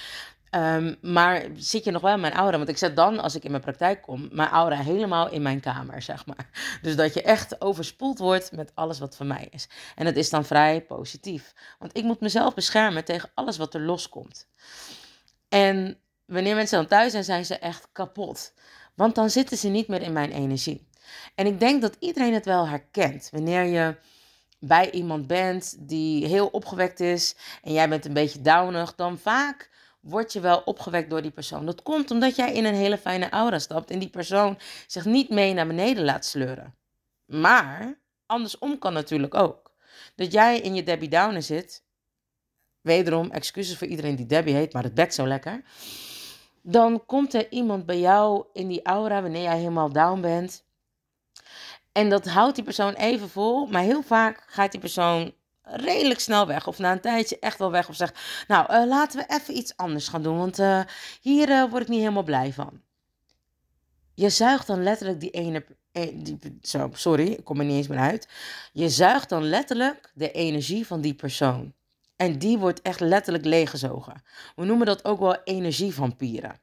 Ehm, 0.50 0.96
maar 1.02 1.46
zit 1.56 1.84
je 1.84 1.92
nog 1.92 2.02
wel 2.02 2.14
in 2.14 2.20
mijn 2.20 2.34
aura? 2.34 2.58
Want 2.58 2.70
ik 2.70 2.78
zet 2.78 2.96
dan, 2.96 3.20
als 3.20 3.36
ik 3.36 3.44
in 3.44 3.52
mijn 3.52 3.64
praktijk 3.64 4.02
kom, 4.02 4.30
mijn 4.32 4.50
aura 4.50 4.76
helemaal 4.76 5.30
in 5.30 5.42
mijn 5.42 5.60
kamer, 5.60 6.02
zeg 6.02 6.26
maar. 6.26 6.50
Dus 6.82 6.96
dat 6.96 7.14
je 7.14 7.22
echt 7.22 7.62
overspoeld 7.62 8.20
wordt 8.20 8.52
met 8.52 8.72
alles 8.76 9.00
wat 9.00 9.16
van 9.16 9.28
mij 9.28 9.48
is. 9.52 9.68
En 9.96 10.06
dat 10.06 10.16
is 10.16 10.30
dan 10.30 10.46
vrij 10.46 10.82
positief. 10.82 11.54
Want 11.80 11.98
ik 11.98 12.04
moet 12.04 12.20
mezelf 12.20 12.54
beschermen 12.54 13.06
tegen 13.06 13.30
alles 13.34 13.58
wat 13.58 13.74
er 13.74 13.82
loskomt. 13.82 14.48
En 15.50 15.98
wanneer 16.26 16.56
mensen 16.56 16.78
dan 16.78 16.88
thuis 16.88 17.12
zijn, 17.12 17.24
zijn 17.24 17.46
ze 17.46 17.58
echt 17.58 17.88
kapot. 17.92 18.54
Want 18.96 19.16
dan 19.16 19.30
zitten 19.30 19.58
ze 19.58 19.68
niet 19.68 19.88
meer 19.88 20.02
in 20.02 20.14
mijn 20.14 20.32
energie. 20.32 20.87
En 21.36 21.46
ik 21.46 21.60
denk 21.60 21.82
dat 21.82 21.96
iedereen 22.00 22.34
het 22.34 22.46
wel 22.46 22.68
herkent. 22.68 23.30
Wanneer 23.32 23.64
je 23.64 23.96
bij 24.60 24.92
iemand 24.92 25.28
bent 25.28 25.76
die 25.80 26.26
heel 26.26 26.48
opgewekt 26.48 27.00
is 27.00 27.36
en 27.64 27.74
jij 27.74 27.90
bent 27.90 28.06
een 28.06 28.14
beetje 28.14 28.42
downig, 28.42 28.96
dan 28.96 29.18
vaak 29.18 29.70
word 30.00 30.34
je 30.34 30.40
wel 30.40 30.62
opgewekt 30.66 31.10
door 31.10 31.22
die 31.22 31.32
persoon. 31.32 31.66
Dat 31.66 31.84
komt 31.84 32.12
omdat 32.12 32.36
jij 32.36 32.54
in 32.54 32.66
een 32.66 32.76
hele 32.76 32.98
fijne 32.98 33.30
aura 33.30 33.60
stapt 33.60 33.92
en 33.92 34.00
die 34.00 34.10
persoon 34.10 34.58
zich 34.88 35.06
niet 35.06 35.30
mee 35.30 35.54
naar 35.54 35.68
beneden 35.68 36.04
laat 36.04 36.26
sleuren. 36.26 36.76
Maar 37.26 38.00
andersom 38.26 38.80
kan 38.80 38.94
natuurlijk 38.94 39.34
ook. 39.34 39.72
Dat 40.16 40.32
jij 40.32 40.60
in 40.60 40.76
je 40.76 40.84
Debbie 40.84 41.10
Downer 41.10 41.44
zit. 41.44 41.84
Wederom, 42.82 43.32
excuses 43.32 43.78
voor 43.78 43.88
iedereen 43.88 44.16
die 44.16 44.26
Debbie 44.26 44.56
heet, 44.56 44.74
maar 44.74 44.84
het 44.84 44.94
bekt 44.94 45.14
zo 45.14 45.28
lekker. 45.28 45.62
Dan 46.62 47.06
komt 47.06 47.34
er 47.34 47.52
iemand 47.52 47.86
bij 47.86 48.00
jou 48.00 48.46
in 48.54 48.68
die 48.68 48.84
aura 48.84 49.22
wanneer 49.22 49.42
jij 49.42 49.58
helemaal 49.58 49.92
down 49.92 50.22
bent. 50.22 50.64
En 51.98 52.10
dat 52.10 52.26
houdt 52.26 52.56
die 52.56 52.64
persoon 52.64 52.94
even 52.94 53.30
vol, 53.30 53.66
maar 53.66 53.82
heel 53.82 54.02
vaak 54.02 54.44
gaat 54.48 54.72
die 54.72 54.80
persoon 54.80 55.34
redelijk 55.64 56.20
snel 56.20 56.48
weg. 56.48 56.68
Of 56.68 56.78
na 56.78 56.92
een 56.92 57.02
tijdje 57.02 57.40
echt 57.40 57.60
wel 57.60 57.72
weg. 57.72 57.90
Of 57.90 57.96
zegt, 57.96 58.20
nou 58.48 58.74
uh, 58.74 58.88
laten 58.88 59.20
we 59.20 59.34
even 59.36 59.58
iets 59.58 59.78
anders 59.78 60.08
gaan 60.08 60.24
doen, 60.24 60.38
want 60.38 60.60
uh, 60.60 60.82
hier 61.22 61.50
uh, 61.50 61.70
word 61.70 61.82
ik 61.82 61.88
niet 61.88 62.00
helemaal 62.00 62.24
blij 62.24 62.54
van. 62.54 62.82
Je 64.14 64.30
zuigt 64.30 64.68
dan 64.68 64.84
letterlijk 64.84 65.20
die 65.20 65.30
ene, 65.30 65.66
die, 65.92 66.58
zo, 66.62 66.90
sorry, 66.94 67.28
ik 67.28 67.44
kom 67.44 67.60
er 67.60 67.66
niet 67.66 67.76
eens 67.76 67.88
meer 67.88 68.00
uit. 68.00 68.28
Je 68.74 68.90
zuigt 68.90 69.30
dan 69.30 69.44
letterlijk 69.44 70.12
de 70.14 70.32
energie 70.32 70.88
van 70.88 71.02
die 71.02 71.14
persoon. 71.14 71.74
En 72.16 72.40
die 72.40 72.58
wordt 72.58 72.82
echt 72.82 73.00
letterlijk 73.00 73.46
leeggezogen. 73.46 74.22
We 74.56 74.66
noemen 74.66 74.86
dat 74.86 75.06
ook 75.06 75.20
wel 75.20 75.44
energievampieren. 75.44 76.60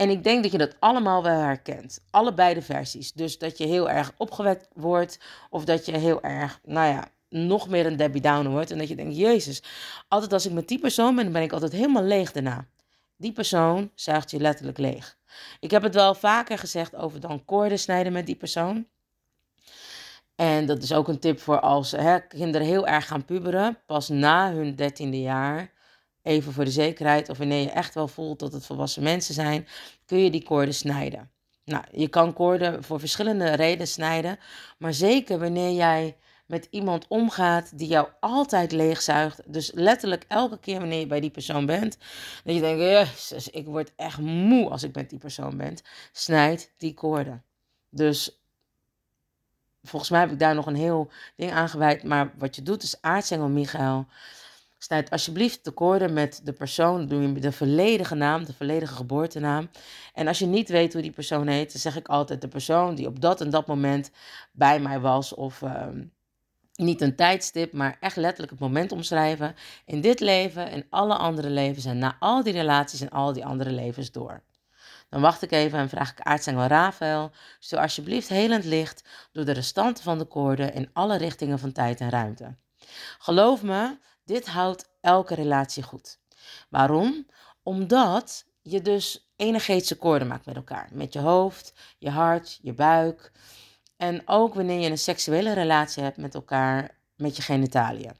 En 0.00 0.10
ik 0.10 0.24
denk 0.24 0.42
dat 0.42 0.52
je 0.52 0.58
dat 0.58 0.76
allemaal 0.78 1.22
wel 1.22 1.40
herkent. 1.40 2.04
Allebei 2.10 2.54
de 2.54 2.62
versies. 2.62 3.12
Dus 3.12 3.38
dat 3.38 3.58
je 3.58 3.66
heel 3.66 3.90
erg 3.90 4.12
opgewekt 4.16 4.68
wordt. 4.74 5.18
Of 5.50 5.64
dat 5.64 5.86
je 5.86 5.98
heel 5.98 6.22
erg, 6.22 6.60
nou 6.64 6.88
ja, 6.88 7.08
nog 7.28 7.68
meer 7.68 7.86
een 7.86 7.96
Debbie 7.96 8.20
Downer 8.20 8.50
wordt. 8.50 8.70
En 8.70 8.78
dat 8.78 8.88
je 8.88 8.94
denkt, 8.94 9.16
jezus, 9.16 9.62
altijd 10.08 10.32
als 10.32 10.46
ik 10.46 10.52
met 10.52 10.68
die 10.68 10.78
persoon 10.78 11.16
ben, 11.16 11.32
ben 11.32 11.42
ik 11.42 11.52
altijd 11.52 11.72
helemaal 11.72 12.02
leeg 12.02 12.32
daarna. 12.32 12.66
Die 13.16 13.32
persoon 13.32 13.90
zuigt 13.94 14.30
je 14.30 14.40
letterlijk 14.40 14.78
leeg. 14.78 15.18
Ik 15.60 15.70
heb 15.70 15.82
het 15.82 15.94
wel 15.94 16.14
vaker 16.14 16.58
gezegd 16.58 16.96
over 16.96 17.20
dan 17.20 17.44
koorden 17.44 17.78
snijden 17.78 18.12
met 18.12 18.26
die 18.26 18.36
persoon. 18.36 18.86
En 20.34 20.66
dat 20.66 20.82
is 20.82 20.92
ook 20.92 21.08
een 21.08 21.18
tip 21.18 21.40
voor 21.40 21.60
als 21.60 21.90
hè, 21.90 22.20
kinderen 22.20 22.66
heel 22.66 22.86
erg 22.86 23.06
gaan 23.06 23.24
puberen. 23.24 23.78
Pas 23.86 24.08
na 24.08 24.52
hun 24.52 24.74
dertiende 24.74 25.20
jaar, 25.20 25.72
even 26.22 26.52
voor 26.52 26.64
de 26.64 26.70
zekerheid, 26.70 27.28
of 27.28 27.38
wanneer 27.38 27.62
je 27.62 27.70
echt 27.70 27.94
wel 27.94 28.08
voelt 28.08 28.38
dat 28.38 28.52
het 28.52 28.66
volwassen 28.66 29.02
mensen 29.02 29.34
zijn, 29.34 29.66
kun 30.06 30.18
je 30.18 30.30
die 30.30 30.42
koorden 30.42 30.74
snijden. 30.74 31.30
Nou, 31.64 31.84
je 31.92 32.08
kan 32.08 32.32
koorden 32.32 32.84
voor 32.84 33.00
verschillende 33.00 33.50
redenen 33.50 33.88
snijden. 33.88 34.38
Maar 34.78 34.94
zeker 34.94 35.38
wanneer 35.38 35.72
jij 35.72 36.16
met 36.46 36.68
iemand 36.70 37.06
omgaat 37.08 37.78
die 37.78 37.88
jou 37.88 38.08
altijd 38.20 38.72
leegzuigt. 38.72 39.52
Dus 39.52 39.70
letterlijk 39.74 40.24
elke 40.28 40.58
keer 40.58 40.78
wanneer 40.78 40.98
je 40.98 41.06
bij 41.06 41.20
die 41.20 41.30
persoon 41.30 41.66
bent, 41.66 41.98
dat 42.44 42.54
je 42.54 42.60
denkt, 42.60 42.80
jezus, 42.80 43.48
ik 43.48 43.66
word 43.66 43.92
echt 43.96 44.18
moe 44.18 44.70
als 44.70 44.82
ik 44.82 44.94
met 44.94 45.10
die 45.10 45.18
persoon 45.18 45.56
ben. 45.56 45.76
Snijd 46.12 46.72
die 46.76 46.94
koorden. 46.94 47.44
Dus 47.90 48.40
volgens 49.82 50.10
mij 50.10 50.20
heb 50.20 50.30
ik 50.30 50.38
daar 50.38 50.54
nog 50.54 50.66
een 50.66 50.74
heel 50.74 51.10
ding 51.36 51.52
aan 51.52 51.68
gewijd. 51.68 52.02
Maar 52.02 52.32
wat 52.38 52.56
je 52.56 52.62
doet 52.62 52.82
is 52.82 53.02
aartsengel 53.02 53.48
Michael. 53.48 54.06
Snijd 54.82 55.10
alsjeblieft 55.10 55.64
de 55.64 55.70
koorden 55.70 56.12
met 56.12 56.40
de 56.44 56.52
persoon. 56.52 57.06
De 57.40 57.52
volledige 57.52 58.14
naam, 58.14 58.44
de 58.44 58.52
volledige 58.52 58.94
geboortenaam. 58.94 59.70
En 60.14 60.26
als 60.26 60.38
je 60.38 60.46
niet 60.46 60.68
weet 60.68 60.92
hoe 60.92 61.02
die 61.02 61.10
persoon 61.10 61.46
heet, 61.46 61.72
dan 61.72 61.80
zeg 61.80 61.96
ik 61.96 62.08
altijd 62.08 62.40
de 62.40 62.48
persoon 62.48 62.94
die 62.94 63.06
op 63.06 63.20
dat 63.20 63.40
en 63.40 63.50
dat 63.50 63.66
moment 63.66 64.10
bij 64.52 64.80
mij 64.80 65.00
was. 65.00 65.34
Of 65.34 65.60
uh, 65.60 65.86
niet 66.74 67.00
een 67.00 67.16
tijdstip, 67.16 67.72
maar 67.72 67.96
echt 68.00 68.16
letterlijk 68.16 68.50
het 68.50 68.60
moment 68.60 68.92
omschrijven. 68.92 69.54
In 69.84 70.00
dit 70.00 70.20
leven 70.20 70.70
en 70.70 70.86
alle 70.90 71.14
andere 71.14 71.50
levens 71.50 71.84
en 71.84 71.98
na 71.98 72.16
al 72.18 72.42
die 72.42 72.52
relaties 72.52 73.00
en 73.00 73.10
al 73.10 73.32
die 73.32 73.44
andere 73.44 73.70
levens 73.70 74.10
door. 74.10 74.42
Dan 75.08 75.20
wacht 75.20 75.42
ik 75.42 75.50
even 75.50 75.78
en 75.78 75.88
vraag 75.88 76.10
ik 76.10 76.20
aartsengel 76.20 76.66
Rafael, 76.66 77.30
stuur 77.58 77.78
alsjeblieft 77.78 78.28
helend 78.28 78.64
licht 78.64 79.04
door 79.32 79.44
de 79.44 79.52
restanten 79.52 80.04
van 80.04 80.18
de 80.18 80.24
koorden 80.24 80.74
in 80.74 80.90
alle 80.92 81.16
richtingen 81.16 81.58
van 81.58 81.72
tijd 81.72 82.00
en 82.00 82.10
ruimte. 82.10 82.56
Geloof 83.18 83.62
me, 83.62 83.98
dit 84.30 84.48
houdt 84.48 84.88
elke 85.00 85.34
relatie 85.34 85.82
goed. 85.82 86.18
Waarom? 86.68 87.26
Omdat 87.62 88.44
je 88.62 88.82
dus 88.82 89.30
energetische 89.36 89.96
koorden 89.96 90.28
maakt 90.28 90.46
met 90.46 90.56
elkaar. 90.56 90.88
Met 90.92 91.12
je 91.12 91.18
hoofd, 91.18 91.72
je 91.98 92.10
hart, 92.10 92.58
je 92.62 92.72
buik, 92.72 93.32
en 93.96 94.22
ook 94.28 94.54
wanneer 94.54 94.80
je 94.80 94.90
een 94.90 94.98
seksuele 94.98 95.52
relatie 95.52 96.02
hebt 96.02 96.16
met 96.16 96.34
elkaar, 96.34 96.98
met 97.16 97.36
je 97.36 97.42
genitaliën. 97.42 98.12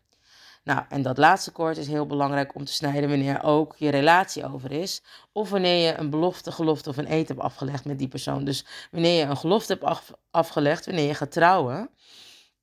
Nou, 0.65 0.85
en 0.89 1.03
dat 1.03 1.19
laatste 1.19 1.51
koord 1.51 1.77
is 1.77 1.87
heel 1.87 2.07
belangrijk 2.07 2.55
om 2.55 2.65
te 2.65 2.73
snijden 2.73 3.09
wanneer 3.09 3.43
ook 3.43 3.75
je 3.79 3.91
relatie 3.91 4.53
over 4.53 4.73
is. 4.73 5.03
Of 5.33 5.51
wanneer 5.51 5.87
je 5.87 5.99
een 5.99 6.11
belofte, 6.11 6.53
gelofte 6.53 6.89
of 6.89 6.97
een 6.97 7.07
eten 7.07 7.35
hebt 7.35 7.47
afgelegd 7.47 7.85
met 7.85 7.99
die 7.99 8.09
persoon. 8.09 8.45
Dus 8.45 8.65
wanneer 8.91 9.19
je 9.19 9.25
een 9.25 9.37
gelofte 9.37 9.79
hebt 9.81 10.13
afgelegd, 10.31 10.87
wanneer 10.87 11.07
je 11.07 11.15
gaat 11.15 11.33
trouwen. 11.33 11.91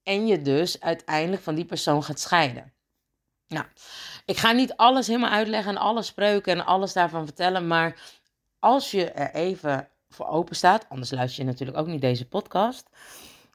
En 0.03 0.27
je 0.27 0.41
dus 0.41 0.79
uiteindelijk 0.79 1.41
van 1.41 1.55
die 1.55 1.65
persoon 1.65 2.03
gaat 2.03 2.19
scheiden. 2.19 2.73
Nou, 3.47 3.65
ik 4.25 4.37
ga 4.37 4.51
niet 4.51 4.75
alles 4.75 5.07
helemaal 5.07 5.29
uitleggen 5.31 5.71
en 5.71 5.81
alle 5.81 6.01
spreuken 6.01 6.53
en 6.53 6.65
alles 6.65 6.93
daarvan 6.93 7.25
vertellen. 7.25 7.67
Maar 7.67 8.01
als 8.59 8.91
je 8.91 9.11
er 9.11 9.33
even 9.33 9.89
voor 10.09 10.27
open 10.27 10.55
staat. 10.55 10.85
Anders 10.89 11.11
luister 11.11 11.43
je 11.43 11.49
natuurlijk 11.49 11.77
ook 11.77 11.87
niet 11.87 12.01
deze 12.01 12.27
podcast. 12.27 12.89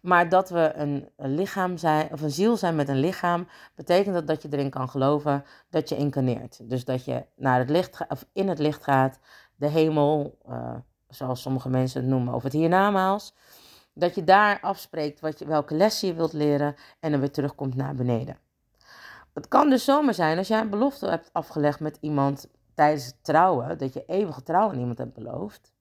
Maar 0.00 0.28
dat 0.28 0.50
we 0.50 0.72
een, 0.74 1.08
lichaam 1.16 1.76
zijn, 1.76 2.12
of 2.12 2.20
een 2.20 2.30
ziel 2.30 2.56
zijn 2.56 2.74
met 2.74 2.88
een 2.88 3.00
lichaam, 3.00 3.48
betekent 3.74 4.14
dat 4.14 4.26
dat 4.26 4.42
je 4.42 4.48
erin 4.50 4.70
kan 4.70 4.88
geloven 4.88 5.44
dat 5.70 5.88
je 5.88 5.96
incarneert. 5.96 6.70
Dus 6.70 6.84
dat 6.84 7.04
je 7.04 7.24
naar 7.36 7.58
het 7.58 7.70
licht 7.70 8.04
of 8.08 8.26
in 8.32 8.48
het 8.48 8.58
licht 8.58 8.84
gaat, 8.84 9.18
de 9.56 9.68
hemel, 9.68 10.38
uh, 10.48 10.74
zoals 11.08 11.42
sommige 11.42 11.68
mensen 11.68 12.00
het 12.00 12.10
noemen, 12.10 12.34
of 12.34 12.42
het 12.42 12.52
hiernamaals. 12.52 13.34
Dat 13.94 14.14
je 14.14 14.24
daar 14.24 14.60
afspreekt 14.60 15.20
wat 15.20 15.38
je, 15.38 15.46
welke 15.46 15.74
les 15.74 16.00
je 16.00 16.14
wilt 16.14 16.32
leren 16.32 16.74
en 17.00 17.10
dan 17.10 17.20
weer 17.20 17.30
terugkomt 17.30 17.74
naar 17.74 17.94
beneden. 17.94 18.38
Het 19.32 19.48
kan 19.48 19.70
dus 19.70 19.84
zomaar 19.84 20.14
zijn 20.14 20.38
als 20.38 20.48
jij 20.48 20.60
een 20.60 20.70
belofte 20.70 21.06
hebt 21.06 21.30
afgelegd 21.32 21.80
met 21.80 21.98
iemand 22.00 22.48
tijdens 22.74 23.06
het 23.06 23.24
trouwen, 23.24 23.78
dat 23.78 23.92
je 23.92 24.04
eeuwige 24.06 24.42
trouw 24.42 24.68
aan 24.68 24.78
iemand 24.78 24.98
hebt 24.98 25.14
beloofd 25.14 25.72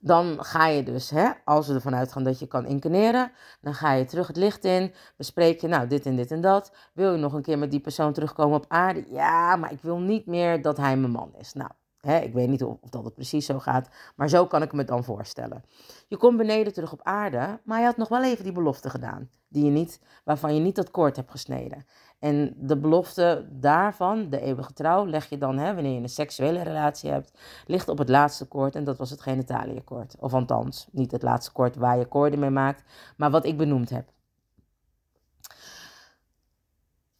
dan 0.00 0.44
ga 0.44 0.66
je 0.66 0.82
dus, 0.82 1.10
hè, 1.10 1.30
als 1.44 1.68
we 1.68 1.74
ervan 1.74 1.94
uitgaan 1.94 2.22
dat 2.22 2.38
je 2.38 2.46
kan 2.46 2.66
incarneren, 2.66 3.32
dan 3.60 3.74
ga 3.74 3.92
je 3.92 4.04
terug 4.04 4.26
het 4.26 4.36
licht 4.36 4.64
in, 4.64 4.94
bespreek 5.16 5.60
je, 5.60 5.68
nou, 5.68 5.86
dit 5.86 6.06
en 6.06 6.16
dit 6.16 6.30
en 6.30 6.40
dat. 6.40 6.72
Wil 6.92 7.12
je 7.12 7.18
nog 7.18 7.32
een 7.32 7.42
keer 7.42 7.58
met 7.58 7.70
die 7.70 7.80
persoon 7.80 8.12
terugkomen 8.12 8.56
op 8.56 8.64
aarde? 8.68 9.04
Ja, 9.10 9.56
maar 9.56 9.72
ik 9.72 9.82
wil 9.82 9.98
niet 9.98 10.26
meer 10.26 10.62
dat 10.62 10.76
hij 10.76 10.96
mijn 10.96 11.12
man 11.12 11.34
is. 11.38 11.52
Nou, 11.52 11.70
ik 12.16 12.32
weet 12.32 12.48
niet 12.48 12.64
of, 12.64 12.76
dat 12.90 13.04
het 13.04 13.14
precies 13.14 13.46
zo 13.46 13.58
gaat, 13.58 13.88
maar 14.16 14.28
zo 14.28 14.46
kan 14.46 14.62
ik 14.62 14.72
me 14.72 14.84
dan 14.84 15.04
voorstellen. 15.04 15.64
Je 16.06 16.16
komt 16.16 16.36
beneden 16.36 16.72
terug 16.72 16.92
op 16.92 17.00
aarde, 17.02 17.60
maar 17.64 17.78
je 17.78 17.84
had 17.84 17.96
nog 17.96 18.08
wel 18.08 18.24
even 18.24 18.44
die 18.44 18.52
belofte 18.52 18.90
gedaan, 18.90 19.30
die 19.48 19.64
je 19.64 19.70
niet, 19.70 20.00
waarvan 20.24 20.54
je 20.54 20.60
niet 20.60 20.76
dat 20.76 20.90
koord 20.90 21.16
hebt 21.16 21.30
gesneden. 21.30 21.86
En 22.18 22.54
de 22.56 22.78
belofte 22.78 23.46
daarvan, 23.50 24.30
de 24.30 24.40
eeuwige 24.40 24.72
trouw, 24.72 25.06
leg 25.06 25.28
je 25.28 25.38
dan, 25.38 25.58
hè, 25.58 25.74
wanneer 25.74 25.92
je 25.92 26.00
een 26.00 26.08
seksuele 26.08 26.62
relatie 26.62 27.10
hebt, 27.10 27.32
ligt 27.66 27.88
op 27.88 27.98
het 27.98 28.08
laatste 28.08 28.44
koord 28.44 28.74
en 28.74 28.84
dat 28.84 28.98
was 28.98 29.10
het 29.10 29.20
genitaliënkoord. 29.20 30.16
Of 30.18 30.34
althans, 30.34 30.88
niet 30.92 31.12
het 31.12 31.22
laatste 31.22 31.52
koord 31.52 31.76
waar 31.76 31.98
je 31.98 32.06
koorden 32.06 32.38
mee 32.38 32.50
maakt, 32.50 32.82
maar 33.16 33.30
wat 33.30 33.46
ik 33.46 33.56
benoemd 33.56 33.90
heb. 33.90 34.08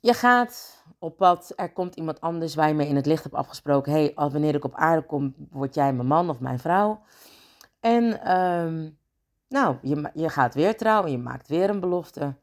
Je 0.01 0.15
gaat 0.15 0.78
op 0.99 1.17
pad, 1.17 1.53
er 1.57 1.73
komt 1.73 1.95
iemand 1.95 2.21
anders 2.21 2.55
waar 2.55 2.69
je 2.69 2.75
mee 2.75 2.89
in 2.89 2.97
het 2.97 3.07
licht 3.07 3.23
hebt 3.23 3.35
afgesproken. 3.35 3.93
hey, 3.93 4.13
wanneer 4.15 4.55
ik 4.55 4.65
op 4.65 4.75
aarde 4.75 5.07
kom, 5.07 5.35
word 5.51 5.75
jij 5.75 5.93
mijn 5.93 6.09
man 6.09 6.31
of 6.31 6.41
mijn 6.41 6.59
vrouw. 6.59 7.01
En 7.81 8.39
um, 8.39 8.99
nou, 9.49 9.77
je, 9.83 10.11
je 10.15 10.29
gaat 10.29 10.55
weer 10.55 10.77
trouwen, 10.77 11.11
je 11.11 11.19
maakt 11.19 11.49
weer 11.49 11.71
een 11.71 11.81
belofte. 11.81 12.35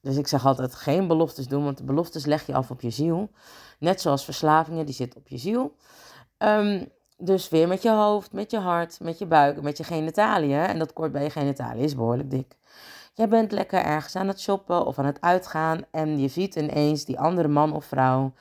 Dus 0.00 0.16
ik 0.16 0.26
zeg 0.26 0.46
altijd 0.46 0.74
geen 0.74 1.06
beloftes 1.06 1.48
doen, 1.48 1.64
want 1.64 1.78
de 1.78 1.84
beloftes 1.84 2.24
leg 2.24 2.46
je 2.46 2.54
af 2.54 2.70
op 2.70 2.80
je 2.80 2.90
ziel. 2.90 3.30
Net 3.78 4.00
zoals 4.00 4.24
verslavingen, 4.24 4.86
die 4.86 4.94
zitten 4.94 5.20
op 5.20 5.28
je 5.28 5.38
ziel. 5.38 5.74
Ehm, 6.36 6.84
dus 7.18 7.48
weer 7.48 7.68
met 7.68 7.82
je 7.82 7.90
hoofd, 7.90 8.32
met 8.32 8.50
je 8.50 8.58
hart, 8.58 9.00
met 9.00 9.18
je 9.18 9.26
buik, 9.26 9.62
met 9.62 9.76
je 9.76 9.84
genitaliën. 9.84 10.58
En 10.58 10.78
dat 10.78 10.92
kort 10.92 11.12
bij 11.12 11.22
je 11.22 11.30
genitaliën 11.30 11.84
is 11.84 11.94
behoorlijk 11.94 12.30
dik. 12.30 12.56
Jij 13.16 13.28
bent 13.28 13.52
lekker 13.52 13.82
ergens 13.82 14.16
aan 14.16 14.28
het 14.28 14.40
shoppen 14.40 14.86
of 14.86 14.98
aan 14.98 15.04
het 15.04 15.20
uitgaan 15.20 15.84
en 15.90 16.18
je 16.18 16.28
ziet 16.28 16.56
ineens 16.56 17.04
die 17.04 17.18
andere 17.18 17.48
man 17.48 17.72
of 17.72 17.84
vrouw. 17.84 18.32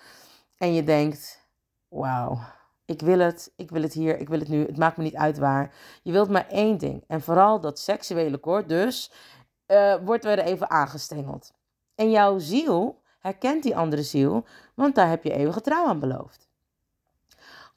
En 0.57 0.73
je 0.73 0.83
denkt, 0.83 1.47
wauw, 1.87 2.39
ik 2.85 3.01
wil 3.01 3.19
het, 3.19 3.53
ik 3.55 3.69
wil 3.69 3.81
het 3.81 3.93
hier, 3.93 4.19
ik 4.19 4.29
wil 4.29 4.39
het 4.39 4.47
nu, 4.47 4.65
het 4.65 4.77
maakt 4.77 4.97
me 4.97 5.03
niet 5.03 5.15
uit 5.15 5.37
waar. 5.37 5.73
Je 6.03 6.11
wilt 6.11 6.29
maar 6.29 6.47
één 6.47 6.77
ding. 6.77 7.03
En 7.07 7.21
vooral 7.21 7.59
dat 7.59 7.79
seksuele 7.79 8.37
koord 8.37 8.69
dus, 8.69 9.11
uh, 9.67 9.95
wordt 10.03 10.25
er 10.25 10.39
even 10.39 10.69
aangestengeld. 10.69 11.53
En 11.95 12.11
jouw 12.11 12.39
ziel 12.39 13.01
herkent 13.19 13.63
die 13.63 13.77
andere 13.77 14.03
ziel, 14.03 14.45
want 14.73 14.95
daar 14.95 15.09
heb 15.09 15.23
je 15.23 15.33
eeuwige 15.33 15.61
trouw 15.61 15.87
aan 15.87 15.99
beloofd. 15.99 16.49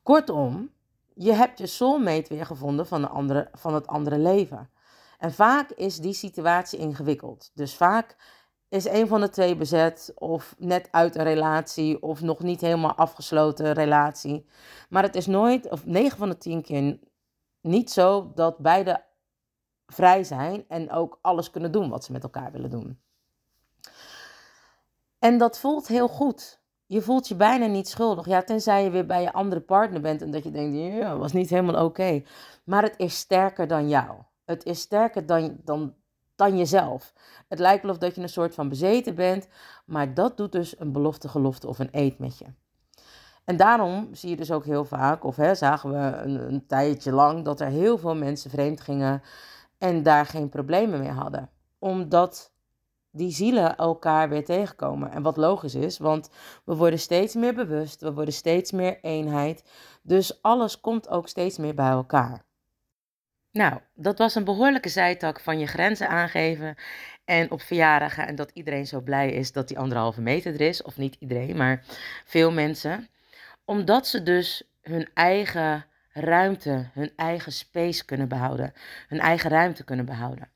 Kortom, 0.02 0.70
je 1.14 1.32
hebt 1.32 1.58
je 1.58 1.66
soulmate 1.66 2.34
weer 2.34 2.46
gevonden 2.46 2.86
van, 2.86 3.00
de 3.00 3.08
andere, 3.08 3.48
van 3.52 3.74
het 3.74 3.86
andere 3.86 4.18
leven. 4.18 4.70
En 5.18 5.32
vaak 5.32 5.70
is 5.70 5.96
die 5.96 6.12
situatie 6.12 6.78
ingewikkeld. 6.78 7.50
Dus 7.54 7.74
vaak 7.74 8.16
is 8.68 8.88
een 8.88 9.08
van 9.08 9.20
de 9.20 9.28
twee 9.28 9.56
bezet 9.56 10.12
of 10.14 10.54
net 10.58 10.88
uit 10.90 11.16
een 11.16 11.24
relatie 11.24 12.02
of 12.02 12.22
nog 12.22 12.40
niet 12.40 12.60
helemaal 12.60 12.94
afgesloten 12.94 13.72
relatie. 13.72 14.46
Maar 14.88 15.02
het 15.02 15.14
is 15.14 15.26
nooit, 15.26 15.70
of 15.70 15.86
9 15.86 16.18
van 16.18 16.28
de 16.28 16.38
10 16.38 16.62
keer 16.62 16.98
niet 17.60 17.90
zo 17.90 18.32
dat 18.34 18.58
beide 18.58 19.04
vrij 19.86 20.24
zijn 20.24 20.64
en 20.68 20.90
ook 20.90 21.18
alles 21.22 21.50
kunnen 21.50 21.72
doen 21.72 21.90
wat 21.90 22.04
ze 22.04 22.12
met 22.12 22.22
elkaar 22.22 22.52
willen 22.52 22.70
doen. 22.70 23.00
En 25.18 25.38
dat 25.38 25.58
voelt 25.58 25.88
heel 25.88 26.08
goed. 26.08 26.60
Je 26.86 27.02
voelt 27.02 27.28
je 27.28 27.34
bijna 27.34 27.66
niet 27.66 27.88
schuldig. 27.88 28.26
Ja, 28.26 28.42
tenzij 28.42 28.84
je 28.84 28.90
weer 28.90 29.06
bij 29.06 29.22
je 29.22 29.32
andere 29.32 29.60
partner 29.60 30.00
bent 30.00 30.22
en 30.22 30.30
dat 30.30 30.44
je 30.44 30.50
denkt, 30.50 30.76
ja, 30.76 31.16
was 31.16 31.32
niet 31.32 31.50
helemaal 31.50 31.84
oké. 31.84 32.22
Maar 32.64 32.82
het 32.82 32.94
is 32.96 33.18
sterker 33.18 33.66
dan 33.66 33.88
jou. 33.88 34.16
Het 34.48 34.64
is 34.64 34.80
sterker 34.80 35.26
dan, 35.26 35.56
dan, 35.64 35.94
dan 36.36 36.56
jezelf. 36.56 37.12
Het 37.48 37.58
lijkt 37.58 37.82
wel 37.82 37.90
of 37.92 37.98
dat 37.98 38.14
je 38.14 38.20
een 38.20 38.28
soort 38.28 38.54
van 38.54 38.68
bezeten 38.68 39.14
bent, 39.14 39.48
maar 39.86 40.14
dat 40.14 40.36
doet 40.36 40.52
dus 40.52 40.80
een 40.80 40.92
belofte, 40.92 41.28
gelofte 41.28 41.68
of 41.68 41.78
een 41.78 41.88
eet 41.90 42.18
met 42.18 42.38
je. 42.38 42.44
En 43.44 43.56
daarom 43.56 44.08
zie 44.12 44.30
je 44.30 44.36
dus 44.36 44.52
ook 44.52 44.64
heel 44.64 44.84
vaak, 44.84 45.24
of 45.24 45.36
hè, 45.36 45.54
zagen 45.54 45.90
we 45.90 46.16
een, 46.16 46.52
een 46.52 46.66
tijdje 46.66 47.12
lang, 47.12 47.44
dat 47.44 47.60
er 47.60 47.66
heel 47.66 47.98
veel 47.98 48.14
mensen 48.14 48.50
vreemd 48.50 48.80
gingen 48.80 49.22
en 49.78 50.02
daar 50.02 50.26
geen 50.26 50.48
problemen 50.48 51.00
mee 51.00 51.10
hadden. 51.10 51.50
Omdat 51.78 52.52
die 53.10 53.30
zielen 53.30 53.76
elkaar 53.76 54.28
weer 54.28 54.44
tegenkomen. 54.44 55.10
En 55.10 55.22
wat 55.22 55.36
logisch 55.36 55.74
is, 55.74 55.98
want 55.98 56.30
we 56.64 56.76
worden 56.76 56.98
steeds 56.98 57.34
meer 57.34 57.54
bewust, 57.54 58.00
we 58.00 58.12
worden 58.12 58.34
steeds 58.34 58.72
meer 58.72 58.98
eenheid. 59.00 59.64
Dus 60.02 60.42
alles 60.42 60.80
komt 60.80 61.08
ook 61.08 61.28
steeds 61.28 61.58
meer 61.58 61.74
bij 61.74 61.90
elkaar. 61.90 62.46
Nou, 63.58 63.80
dat 63.94 64.18
was 64.18 64.34
een 64.34 64.44
behoorlijke 64.44 64.88
zijtak 64.88 65.40
van 65.40 65.58
je 65.58 65.66
grenzen 65.66 66.08
aangeven 66.08 66.74
en 67.24 67.50
op 67.50 67.62
verjaardagen 67.62 68.26
en 68.26 68.34
dat 68.34 68.50
iedereen 68.54 68.86
zo 68.86 69.00
blij 69.00 69.32
is 69.32 69.52
dat 69.52 69.68
die 69.68 69.78
anderhalve 69.78 70.20
meter 70.20 70.54
er 70.54 70.60
is. 70.60 70.82
Of 70.82 70.96
niet 70.96 71.16
iedereen, 71.18 71.56
maar 71.56 71.84
veel 72.24 72.52
mensen. 72.52 73.08
Omdat 73.64 74.06
ze 74.06 74.22
dus 74.22 74.62
hun 74.82 75.08
eigen 75.14 75.86
ruimte, 76.12 76.90
hun 76.92 77.12
eigen 77.16 77.52
space 77.52 78.04
kunnen 78.04 78.28
behouden. 78.28 78.72
Hun 79.08 79.20
eigen 79.20 79.50
ruimte 79.50 79.84
kunnen 79.84 80.06
behouden. 80.06 80.48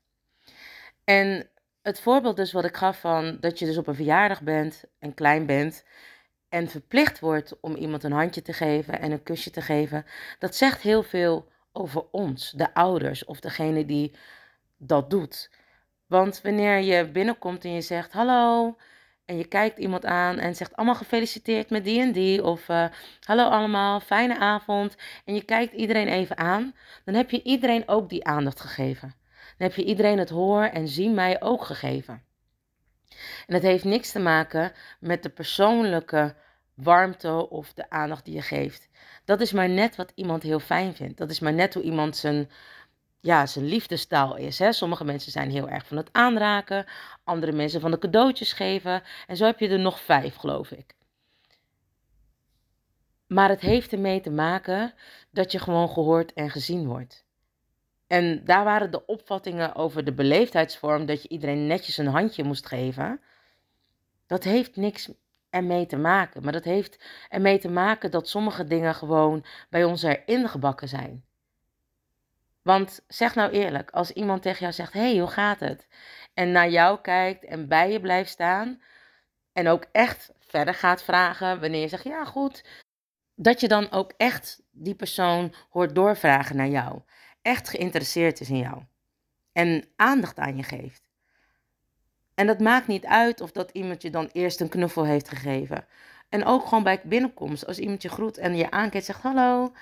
En 1.03 1.49
het 1.81 1.99
voorbeeld 1.99 2.35
dus 2.35 2.51
wat 2.51 2.65
ik 2.65 2.77
gaf 2.77 2.99
van 2.99 3.37
dat 3.39 3.59
je 3.59 3.65
dus 3.65 3.77
op 3.77 3.87
een 3.87 3.95
verjaardag 3.95 4.41
bent 4.41 4.83
en 4.99 5.13
klein 5.13 5.45
bent 5.45 5.85
en 6.49 6.67
verplicht 6.67 7.19
wordt 7.19 7.59
om 7.59 7.75
iemand 7.75 8.03
een 8.03 8.11
handje 8.11 8.41
te 8.41 8.53
geven 8.53 8.99
en 8.99 9.11
een 9.11 9.23
kusje 9.23 9.49
te 9.49 9.61
geven, 9.61 10.05
dat 10.39 10.55
zegt 10.55 10.81
heel 10.81 11.03
veel 11.03 11.51
over 11.73 12.05
ons, 12.11 12.51
de 12.51 12.73
ouders 12.73 13.25
of 13.25 13.39
degene 13.39 13.85
die 13.85 14.15
dat 14.77 15.09
doet. 15.09 15.49
Want 16.07 16.41
wanneer 16.41 16.79
je 16.79 17.09
binnenkomt 17.11 17.63
en 17.63 17.73
je 17.73 17.81
zegt 17.81 18.13
hallo 18.13 18.75
en 19.25 19.37
je 19.37 19.47
kijkt 19.47 19.77
iemand 19.77 20.05
aan 20.05 20.37
en 20.37 20.55
zegt 20.55 20.75
allemaal 20.75 20.95
gefeliciteerd 20.95 21.69
met 21.69 21.83
die 21.83 22.01
en 22.01 22.11
die 22.11 22.43
of 22.43 22.69
uh, 22.69 22.85
hallo 23.19 23.43
allemaal, 23.43 23.99
fijne 23.99 24.39
avond 24.39 24.95
en 25.25 25.33
je 25.33 25.43
kijkt 25.43 25.73
iedereen 25.73 26.07
even 26.07 26.37
aan, 26.37 26.75
dan 27.05 27.13
heb 27.13 27.29
je 27.29 27.43
iedereen 27.43 27.87
ook 27.87 28.09
die 28.09 28.25
aandacht 28.25 28.59
gegeven. 28.59 29.15
Dan 29.57 29.67
heb 29.67 29.75
je 29.75 29.83
iedereen 29.83 30.17
het 30.17 30.29
hoor 30.29 30.63
en 30.63 30.87
zien 30.87 31.13
mij 31.13 31.41
ook 31.41 31.63
gegeven. 31.63 32.23
En 33.47 33.53
het 33.53 33.63
heeft 33.63 33.83
niks 33.83 34.11
te 34.11 34.19
maken 34.19 34.71
met 34.99 35.23
de 35.23 35.29
persoonlijke 35.29 36.35
warmte 36.83 37.49
of 37.49 37.73
de 37.73 37.89
aandacht 37.89 38.25
die 38.25 38.33
je 38.33 38.41
geeft. 38.41 38.89
Dat 39.25 39.41
is 39.41 39.51
maar 39.51 39.69
net 39.69 39.95
wat 39.95 40.11
iemand 40.15 40.43
heel 40.43 40.59
fijn 40.59 40.95
vindt. 40.95 41.17
Dat 41.17 41.29
is 41.29 41.39
maar 41.39 41.53
net 41.53 41.73
hoe 41.73 41.83
iemand 41.83 42.17
zijn, 42.17 42.49
ja, 43.19 43.45
zijn 43.45 43.65
liefdestaal 43.65 44.35
is. 44.37 44.59
Hè? 44.59 44.71
Sommige 44.71 45.03
mensen 45.03 45.31
zijn 45.31 45.51
heel 45.51 45.69
erg 45.69 45.87
van 45.87 45.97
het 45.97 46.09
aanraken, 46.11 46.85
andere 47.23 47.51
mensen 47.51 47.81
van 47.81 47.91
de 47.91 47.97
cadeautjes 47.97 48.53
geven. 48.53 49.03
En 49.27 49.37
zo 49.37 49.45
heb 49.45 49.59
je 49.59 49.69
er 49.69 49.79
nog 49.79 49.99
vijf, 49.99 50.35
geloof 50.35 50.71
ik. 50.71 50.95
Maar 53.27 53.49
het 53.49 53.61
heeft 53.61 53.93
ermee 53.93 54.21
te 54.21 54.31
maken 54.31 54.93
dat 55.31 55.51
je 55.51 55.59
gewoon 55.59 55.89
gehoord 55.89 56.33
en 56.33 56.49
gezien 56.49 56.87
wordt. 56.87 57.25
En 58.07 58.45
daar 58.45 58.63
waren 58.63 58.91
de 58.91 59.05
opvattingen 59.05 59.75
over 59.75 60.03
de 60.03 60.13
beleefdheidsvorm 60.13 61.05
dat 61.05 61.21
je 61.21 61.29
iedereen 61.29 61.67
netjes 61.67 61.97
een 61.97 62.07
handje 62.07 62.43
moest 62.43 62.67
geven. 62.67 63.21
Dat 64.27 64.43
heeft 64.43 64.75
niks 64.75 65.09
ermee 65.53 65.85
te 65.85 65.97
maken. 65.97 66.43
Maar 66.43 66.51
dat 66.51 66.63
heeft 66.63 67.03
ermee 67.29 67.59
te 67.59 67.69
maken 67.69 68.11
dat 68.11 68.29
sommige 68.29 68.65
dingen 68.65 68.95
gewoon 68.95 69.45
bij 69.69 69.83
ons 69.83 70.03
erin 70.03 70.49
gebakken 70.49 70.87
zijn. 70.87 71.25
Want 72.61 73.03
zeg 73.07 73.35
nou 73.35 73.51
eerlijk, 73.51 73.91
als 73.91 74.11
iemand 74.11 74.41
tegen 74.41 74.59
jou 74.59 74.73
zegt: 74.73 74.93
hey, 74.93 75.17
hoe 75.17 75.29
gaat 75.29 75.59
het? 75.59 75.87
En 76.33 76.51
naar 76.51 76.69
jou 76.69 77.01
kijkt 77.01 77.45
en 77.45 77.67
bij 77.67 77.91
je 77.91 77.99
blijft 77.99 78.29
staan. 78.29 78.81
En 79.53 79.67
ook 79.67 79.85
echt 79.91 80.31
verder 80.39 80.73
gaat 80.73 81.03
vragen 81.03 81.59
wanneer 81.59 81.81
je 81.81 81.87
zegt: 81.87 82.03
ja, 82.03 82.25
goed. 82.25 82.65
Dat 83.35 83.59
je 83.59 83.67
dan 83.67 83.91
ook 83.91 84.13
echt 84.17 84.61
die 84.71 84.95
persoon 84.95 85.53
hoort 85.69 85.95
doorvragen 85.95 86.55
naar 86.55 86.67
jou 86.67 87.01
echt 87.41 87.69
geïnteresseerd 87.69 88.39
is 88.39 88.49
in 88.49 88.57
jou 88.57 88.83
en 89.51 89.87
aandacht 89.95 90.37
aan 90.37 90.57
je 90.57 90.63
geeft. 90.63 91.12
En 92.35 92.47
dat 92.47 92.59
maakt 92.59 92.87
niet 92.87 93.05
uit 93.05 93.41
of 93.41 93.51
dat 93.51 93.69
iemand 93.71 94.01
je 94.01 94.09
dan 94.09 94.29
eerst 94.31 94.61
een 94.61 94.69
knuffel 94.69 95.05
heeft 95.05 95.29
gegeven. 95.29 95.85
En 96.29 96.45
ook 96.45 96.65
gewoon 96.65 96.83
bij 96.83 97.01
binnenkomst, 97.03 97.67
als 97.67 97.79
iemand 97.79 98.01
je 98.01 98.09
groet 98.09 98.37
en 98.37 98.55
je 98.55 98.71
aankijkt, 98.71 99.05
zegt 99.05 99.21
hallo, 99.21 99.73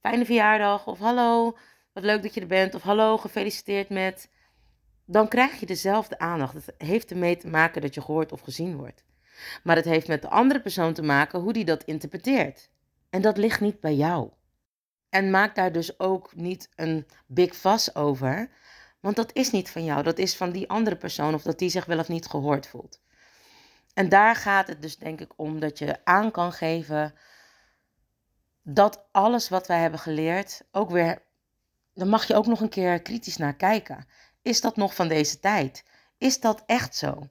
fijne 0.00 0.24
verjaardag, 0.24 0.86
of 0.86 0.98
hallo, 0.98 1.56
wat 1.92 2.04
leuk 2.04 2.22
dat 2.22 2.34
je 2.34 2.40
er 2.40 2.46
bent, 2.46 2.74
of 2.74 2.82
hallo, 2.82 3.18
gefeliciteerd 3.18 3.88
met. 3.88 4.30
Dan 5.06 5.28
krijg 5.28 5.60
je 5.60 5.66
dezelfde 5.66 6.18
aandacht. 6.18 6.54
Het 6.54 6.74
heeft 6.78 7.10
ermee 7.10 7.36
te 7.36 7.48
maken 7.48 7.82
dat 7.82 7.94
je 7.94 8.00
gehoord 8.00 8.32
of 8.32 8.40
gezien 8.40 8.76
wordt. 8.76 9.04
Maar 9.62 9.76
het 9.76 9.84
heeft 9.84 10.08
met 10.08 10.22
de 10.22 10.28
andere 10.28 10.60
persoon 10.60 10.92
te 10.92 11.02
maken 11.02 11.40
hoe 11.40 11.52
die 11.52 11.64
dat 11.64 11.84
interpreteert. 11.84 12.70
En 13.10 13.22
dat 13.22 13.36
ligt 13.36 13.60
niet 13.60 13.80
bij 13.80 13.94
jou. 13.94 14.30
En 15.08 15.30
maak 15.30 15.54
daar 15.54 15.72
dus 15.72 15.98
ook 15.98 16.34
niet 16.34 16.68
een 16.74 17.06
big 17.26 17.54
fuss 17.54 17.94
over. 17.94 18.50
Want 19.02 19.16
dat 19.16 19.32
is 19.32 19.50
niet 19.50 19.70
van 19.70 19.84
jou. 19.84 20.02
Dat 20.02 20.18
is 20.18 20.36
van 20.36 20.50
die 20.50 20.68
andere 20.68 20.96
persoon. 20.96 21.34
Of 21.34 21.42
dat 21.42 21.58
die 21.58 21.70
zich 21.70 21.84
wel 21.84 21.98
of 21.98 22.08
niet 22.08 22.26
gehoord 22.26 22.66
voelt. 22.66 23.00
En 23.94 24.08
daar 24.08 24.36
gaat 24.36 24.68
het 24.68 24.82
dus 24.82 24.96
denk 24.96 25.20
ik 25.20 25.32
om 25.36 25.60
dat 25.60 25.78
je 25.78 26.04
aan 26.04 26.30
kan 26.30 26.52
geven 26.52 27.14
dat 28.62 29.04
alles 29.10 29.48
wat 29.48 29.66
wij 29.66 29.80
hebben 29.80 30.00
geleerd 30.00 30.62
ook 30.70 30.90
weer. 30.90 31.22
Dan 31.94 32.08
mag 32.08 32.26
je 32.26 32.34
ook 32.34 32.46
nog 32.46 32.60
een 32.60 32.68
keer 32.68 33.02
kritisch 33.02 33.36
naar 33.36 33.54
kijken. 33.54 34.06
Is 34.42 34.60
dat 34.60 34.76
nog 34.76 34.94
van 34.94 35.08
deze 35.08 35.40
tijd? 35.40 35.84
Is 36.18 36.40
dat 36.40 36.62
echt 36.66 36.96
zo? 36.96 37.18
Ik 37.20 37.28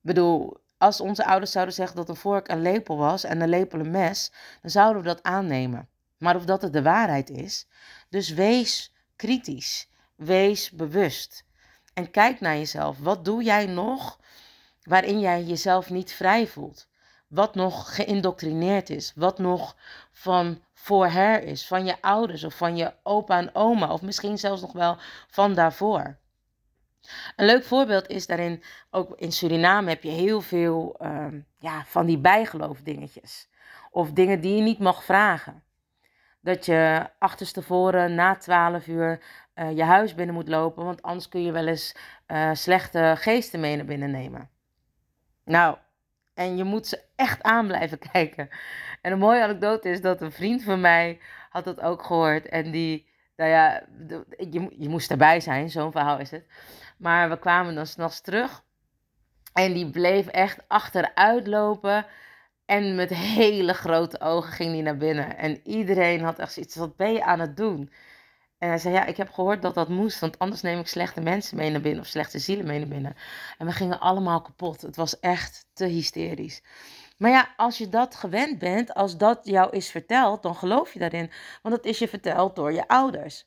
bedoel, 0.00 0.56
als 0.78 1.00
onze 1.00 1.24
ouders 1.24 1.52
zouden 1.52 1.74
zeggen 1.74 1.96
dat 1.96 2.08
een 2.08 2.16
vork 2.16 2.48
een 2.48 2.62
lepel 2.62 2.96
was 2.96 3.24
en 3.24 3.40
een 3.40 3.48
lepel 3.48 3.80
een 3.80 3.90
mes, 3.90 4.32
dan 4.62 4.70
zouden 4.70 5.02
we 5.02 5.08
dat 5.08 5.22
aannemen 5.22 5.88
maar 6.20 6.36
of 6.36 6.44
dat 6.44 6.62
het 6.62 6.72
de 6.72 6.82
waarheid 6.82 7.30
is. 7.30 7.66
Dus 8.08 8.28
wees 8.28 8.92
kritisch, 9.16 9.88
wees 10.20 10.70
bewust 10.70 11.44
en 11.94 12.10
kijk 12.10 12.40
naar 12.40 12.56
jezelf. 12.56 12.98
Wat 12.98 13.24
doe 13.24 13.42
jij 13.42 13.66
nog 13.66 14.18
waarin 14.82 15.20
jij 15.20 15.42
jezelf 15.42 15.90
niet 15.90 16.12
vrij 16.12 16.46
voelt? 16.46 16.88
Wat 17.28 17.54
nog 17.54 17.94
geïndoctrineerd 17.94 18.90
is, 18.90 19.12
wat 19.14 19.38
nog 19.38 19.76
van 20.12 20.62
voorher 20.74 21.42
is, 21.42 21.66
van 21.66 21.84
je 21.84 22.02
ouders 22.02 22.44
of 22.44 22.54
van 22.54 22.76
je 22.76 22.94
opa 23.02 23.38
en 23.38 23.54
oma, 23.54 23.92
of 23.92 24.02
misschien 24.02 24.38
zelfs 24.38 24.60
nog 24.60 24.72
wel 24.72 24.96
van 25.28 25.54
daarvoor. 25.54 26.18
Een 27.36 27.46
leuk 27.46 27.64
voorbeeld 27.64 28.08
is 28.08 28.26
daarin, 28.26 28.62
ook 28.90 29.12
in 29.16 29.32
Suriname 29.32 29.88
heb 29.88 30.02
je 30.02 30.10
heel 30.10 30.40
veel 30.40 30.96
uh, 31.02 31.26
ja, 31.58 31.84
van 31.86 32.06
die 32.06 32.18
bijgeloofdingetjes. 32.18 33.48
Of 33.90 34.12
dingen 34.12 34.40
die 34.40 34.56
je 34.56 34.62
niet 34.62 34.78
mag 34.78 35.04
vragen 35.04 35.62
dat 36.40 36.66
je 36.66 37.10
achterstevoren 37.18 38.14
na 38.14 38.36
12 38.36 38.86
uur 38.86 39.22
uh, 39.60 39.76
je 39.76 39.82
huis 39.82 40.14
binnen 40.14 40.34
moet 40.34 40.48
lopen, 40.48 40.84
want 40.84 41.02
anders 41.02 41.28
kun 41.28 41.42
je 41.42 41.52
wel 41.52 41.66
eens 41.66 41.96
uh, 42.28 42.50
slechte 42.52 43.14
geesten 43.18 43.60
mee 43.60 43.76
naar 43.76 43.84
binnen 43.84 44.10
nemen. 44.10 44.48
Nou, 45.44 45.76
en 46.34 46.56
je 46.56 46.64
moet 46.64 46.86
ze 46.86 47.02
echt 47.16 47.42
aan 47.42 47.66
blijven 47.66 47.98
kijken. 48.12 48.48
En 49.00 49.12
een 49.12 49.18
mooie 49.18 49.42
anekdote 49.42 49.88
is 49.88 50.00
dat 50.00 50.20
een 50.20 50.32
vriend 50.32 50.62
van 50.62 50.80
mij 50.80 51.20
had 51.50 51.64
dat 51.64 51.80
ook 51.80 52.02
gehoord 52.02 52.48
en 52.48 52.70
die, 52.70 53.08
nou 53.36 53.50
ja, 53.50 53.82
je, 54.50 54.74
je 54.78 54.88
moest 54.88 55.10
erbij 55.10 55.40
zijn, 55.40 55.70
zo'n 55.70 55.92
verhaal 55.92 56.18
is 56.18 56.30
het. 56.30 56.46
Maar 56.98 57.28
we 57.30 57.38
kwamen 57.38 57.74
dan 57.74 57.86
s'nachts 57.86 58.20
terug 58.20 58.64
en 59.52 59.72
die 59.72 59.90
bleef 59.90 60.26
echt 60.26 60.58
achteruit 60.68 61.46
lopen. 61.46 62.06
En 62.64 62.94
met 62.94 63.10
hele 63.10 63.74
grote 63.74 64.20
ogen 64.20 64.52
ging 64.52 64.72
hij 64.72 64.82
naar 64.82 64.96
binnen. 64.96 65.36
En 65.36 65.60
iedereen 65.64 66.20
had 66.22 66.38
echt 66.38 66.52
zoiets, 66.52 66.76
wat 66.76 66.96
ben 66.96 67.12
je 67.12 67.24
aan 67.24 67.40
het 67.40 67.56
doen? 67.56 67.92
En 68.60 68.68
hij 68.68 68.78
zei, 68.78 68.94
ja, 68.94 69.04
ik 69.04 69.16
heb 69.16 69.30
gehoord 69.30 69.62
dat 69.62 69.74
dat 69.74 69.88
moest, 69.88 70.18
want 70.18 70.38
anders 70.38 70.60
neem 70.62 70.78
ik 70.78 70.86
slechte 70.86 71.20
mensen 71.20 71.56
mee 71.56 71.70
naar 71.70 71.80
binnen 71.80 72.00
of 72.00 72.06
slechte 72.06 72.38
zielen 72.38 72.66
mee 72.66 72.78
naar 72.78 72.88
binnen. 72.88 73.16
En 73.58 73.66
we 73.66 73.72
gingen 73.72 74.00
allemaal 74.00 74.40
kapot. 74.40 74.82
Het 74.82 74.96
was 74.96 75.20
echt 75.20 75.66
te 75.72 75.84
hysterisch. 75.84 76.62
Maar 77.16 77.30
ja, 77.30 77.48
als 77.56 77.78
je 77.78 77.88
dat 77.88 78.14
gewend 78.14 78.58
bent, 78.58 78.94
als 78.94 79.16
dat 79.16 79.40
jou 79.42 79.70
is 79.70 79.90
verteld, 79.90 80.42
dan 80.42 80.54
geloof 80.54 80.92
je 80.92 80.98
daarin. 80.98 81.30
Want 81.62 81.74
dat 81.74 81.84
is 81.84 81.98
je 81.98 82.08
verteld 82.08 82.56
door 82.56 82.72
je 82.72 82.88
ouders. 82.88 83.46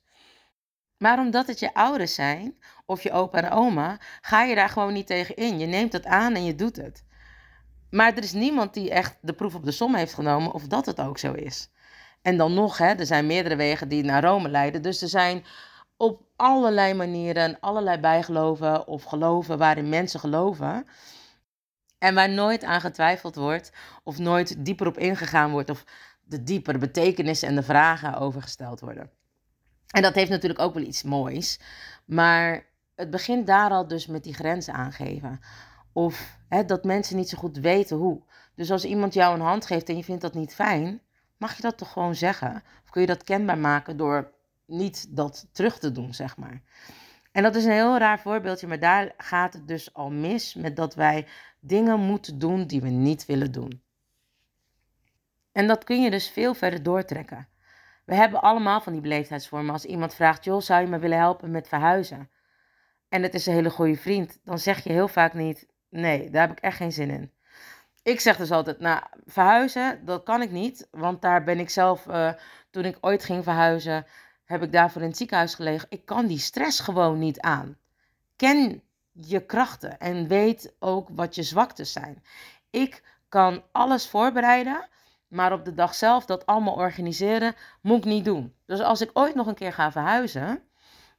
Maar 0.97 1.19
omdat 1.19 1.47
het 1.47 1.59
je 1.59 1.73
ouders 1.73 2.13
zijn, 2.13 2.57
of 2.85 3.03
je 3.03 3.11
opa 3.11 3.41
en 3.41 3.51
oma, 3.51 3.99
ga 4.21 4.43
je 4.43 4.55
daar 4.55 4.69
gewoon 4.69 4.93
niet 4.93 5.07
tegen 5.07 5.35
in. 5.35 5.59
Je 5.59 5.65
neemt 5.65 5.93
het 5.93 6.05
aan 6.05 6.35
en 6.35 6.45
je 6.45 6.55
doet 6.55 6.75
het. 6.75 7.05
Maar 7.89 8.13
er 8.13 8.23
is 8.23 8.33
niemand 8.33 8.73
die 8.73 8.91
echt 8.91 9.17
de 9.21 9.33
proef 9.33 9.55
op 9.55 9.65
de 9.65 9.71
som 9.71 9.95
heeft 9.95 10.13
genomen 10.13 10.53
of 10.53 10.67
dat 10.67 10.85
het 10.85 11.01
ook 11.01 11.17
zo 11.17 11.33
is. 11.33 11.69
En 12.23 12.37
dan 12.37 12.53
nog, 12.53 12.77
hè, 12.77 12.87
er 12.93 13.05
zijn 13.05 13.25
meerdere 13.25 13.55
wegen 13.55 13.87
die 13.87 14.03
naar 14.03 14.23
Rome 14.23 14.49
leiden. 14.49 14.81
Dus 14.81 15.01
er 15.01 15.07
zijn 15.07 15.45
op 15.97 16.21
allerlei 16.35 16.93
manieren 16.93 17.57
allerlei 17.59 17.97
bijgeloven 17.97 18.87
of 18.87 19.03
geloven 19.03 19.57
waarin 19.57 19.89
mensen 19.89 20.19
geloven. 20.19 20.85
En 21.97 22.15
waar 22.15 22.29
nooit 22.29 22.63
aan 22.63 22.81
getwijfeld 22.81 23.35
wordt 23.35 23.71
of 24.03 24.17
nooit 24.17 24.65
dieper 24.65 24.87
op 24.87 24.97
ingegaan 24.97 25.51
wordt 25.51 25.69
of 25.69 25.85
de 26.23 26.43
diepere 26.43 26.77
betekenissen 26.77 27.47
en 27.47 27.55
de 27.55 27.63
vragen 27.63 28.17
over 28.17 28.41
gesteld 28.41 28.79
worden. 28.79 29.09
En 29.87 30.01
dat 30.01 30.13
heeft 30.13 30.29
natuurlijk 30.29 30.61
ook 30.61 30.73
wel 30.73 30.83
iets 30.83 31.03
moois. 31.03 31.59
Maar 32.05 32.65
het 32.95 33.09
begint 33.09 33.47
daar 33.47 33.69
al 33.69 33.87
dus 33.87 34.07
met 34.07 34.23
die 34.23 34.33
grenzen 34.33 34.73
aangeven. 34.73 35.39
Of 35.93 36.37
hè, 36.49 36.65
dat 36.65 36.83
mensen 36.83 37.15
niet 37.15 37.29
zo 37.29 37.37
goed 37.37 37.57
weten 37.57 37.97
hoe. 37.97 38.21
Dus 38.55 38.71
als 38.71 38.85
iemand 38.85 39.13
jou 39.13 39.35
een 39.35 39.45
hand 39.45 39.65
geeft 39.65 39.89
en 39.89 39.97
je 39.97 40.03
vindt 40.03 40.21
dat 40.21 40.33
niet 40.33 40.53
fijn, 40.53 41.01
mag 41.37 41.55
je 41.55 41.61
dat 41.61 41.77
toch 41.77 41.91
gewoon 41.91 42.15
zeggen? 42.15 42.63
Of 42.83 42.89
kun 42.89 43.01
je 43.01 43.07
dat 43.07 43.23
kenbaar 43.23 43.57
maken 43.57 43.97
door 43.97 44.31
niet 44.65 45.15
dat 45.15 45.47
terug 45.51 45.79
te 45.79 45.91
doen, 45.91 46.13
zeg 46.13 46.37
maar. 46.37 46.61
En 47.31 47.43
dat 47.43 47.55
is 47.55 47.65
een 47.65 47.71
heel 47.71 47.97
raar 47.97 48.19
voorbeeldje, 48.19 48.67
maar 48.67 48.79
daar 48.79 49.13
gaat 49.17 49.53
het 49.53 49.67
dus 49.67 49.93
al 49.93 50.11
mis 50.11 50.53
met 50.53 50.75
dat 50.75 50.95
wij 50.95 51.27
dingen 51.59 51.99
moeten 51.99 52.39
doen 52.39 52.67
die 52.67 52.81
we 52.81 52.89
niet 52.89 53.25
willen 53.25 53.51
doen. 53.51 53.83
En 55.51 55.67
dat 55.67 55.83
kun 55.83 56.01
je 56.01 56.09
dus 56.09 56.29
veel 56.29 56.53
verder 56.53 56.83
doortrekken. 56.83 57.47
We 58.05 58.15
hebben 58.15 58.41
allemaal 58.41 58.81
van 58.81 58.93
die 58.93 59.01
beleefdheidsvormen. 59.01 59.73
Als 59.73 59.85
iemand 59.85 60.15
vraagt, 60.15 60.43
joh, 60.43 60.61
zou 60.61 60.81
je 60.81 60.87
me 60.87 60.99
willen 60.99 61.17
helpen 61.17 61.51
met 61.51 61.67
verhuizen? 61.67 62.29
En 63.09 63.23
het 63.23 63.33
is 63.33 63.45
een 63.45 63.53
hele 63.53 63.69
goede 63.69 63.95
vriend. 63.95 64.39
Dan 64.43 64.59
zeg 64.59 64.83
je 64.83 64.91
heel 64.91 65.07
vaak 65.07 65.33
niet, 65.33 65.67
nee, 65.89 66.29
daar 66.29 66.47
heb 66.47 66.57
ik 66.57 66.63
echt 66.63 66.77
geen 66.77 66.91
zin 66.91 67.09
in. 67.09 67.31
Ik 68.03 68.19
zeg 68.19 68.37
dus 68.37 68.51
altijd, 68.51 68.79
nou, 68.79 69.01
verhuizen, 69.25 70.05
dat 70.05 70.23
kan 70.23 70.41
ik 70.41 70.51
niet. 70.51 70.87
Want 70.91 71.21
daar 71.21 71.43
ben 71.43 71.59
ik 71.59 71.69
zelf, 71.69 72.05
uh, 72.05 72.31
toen 72.69 72.85
ik 72.85 72.97
ooit 73.01 73.23
ging 73.23 73.43
verhuizen, 73.43 74.05
heb 74.45 74.63
ik 74.63 74.71
daarvoor 74.71 75.01
in 75.01 75.07
het 75.07 75.17
ziekenhuis 75.17 75.55
gelegen. 75.55 75.87
Ik 75.89 76.05
kan 76.05 76.27
die 76.27 76.39
stress 76.39 76.79
gewoon 76.79 77.19
niet 77.19 77.39
aan. 77.39 77.77
Ken 78.35 78.83
je 79.11 79.45
krachten 79.45 79.99
en 79.99 80.27
weet 80.27 80.75
ook 80.79 81.09
wat 81.11 81.35
je 81.35 81.43
zwaktes 81.43 81.91
zijn. 81.91 82.23
Ik 82.69 83.03
kan 83.29 83.63
alles 83.71 84.09
voorbereiden, 84.09 84.87
maar 85.27 85.53
op 85.53 85.65
de 85.65 85.73
dag 85.73 85.95
zelf 85.95 86.25
dat 86.25 86.45
allemaal 86.45 86.75
organiseren, 86.75 87.55
moet 87.81 87.97
ik 87.97 88.05
niet 88.05 88.25
doen. 88.25 88.55
Dus 88.65 88.79
als 88.79 89.01
ik 89.01 89.09
ooit 89.13 89.35
nog 89.35 89.47
een 89.47 89.55
keer 89.55 89.73
ga 89.73 89.91
verhuizen, 89.91 90.63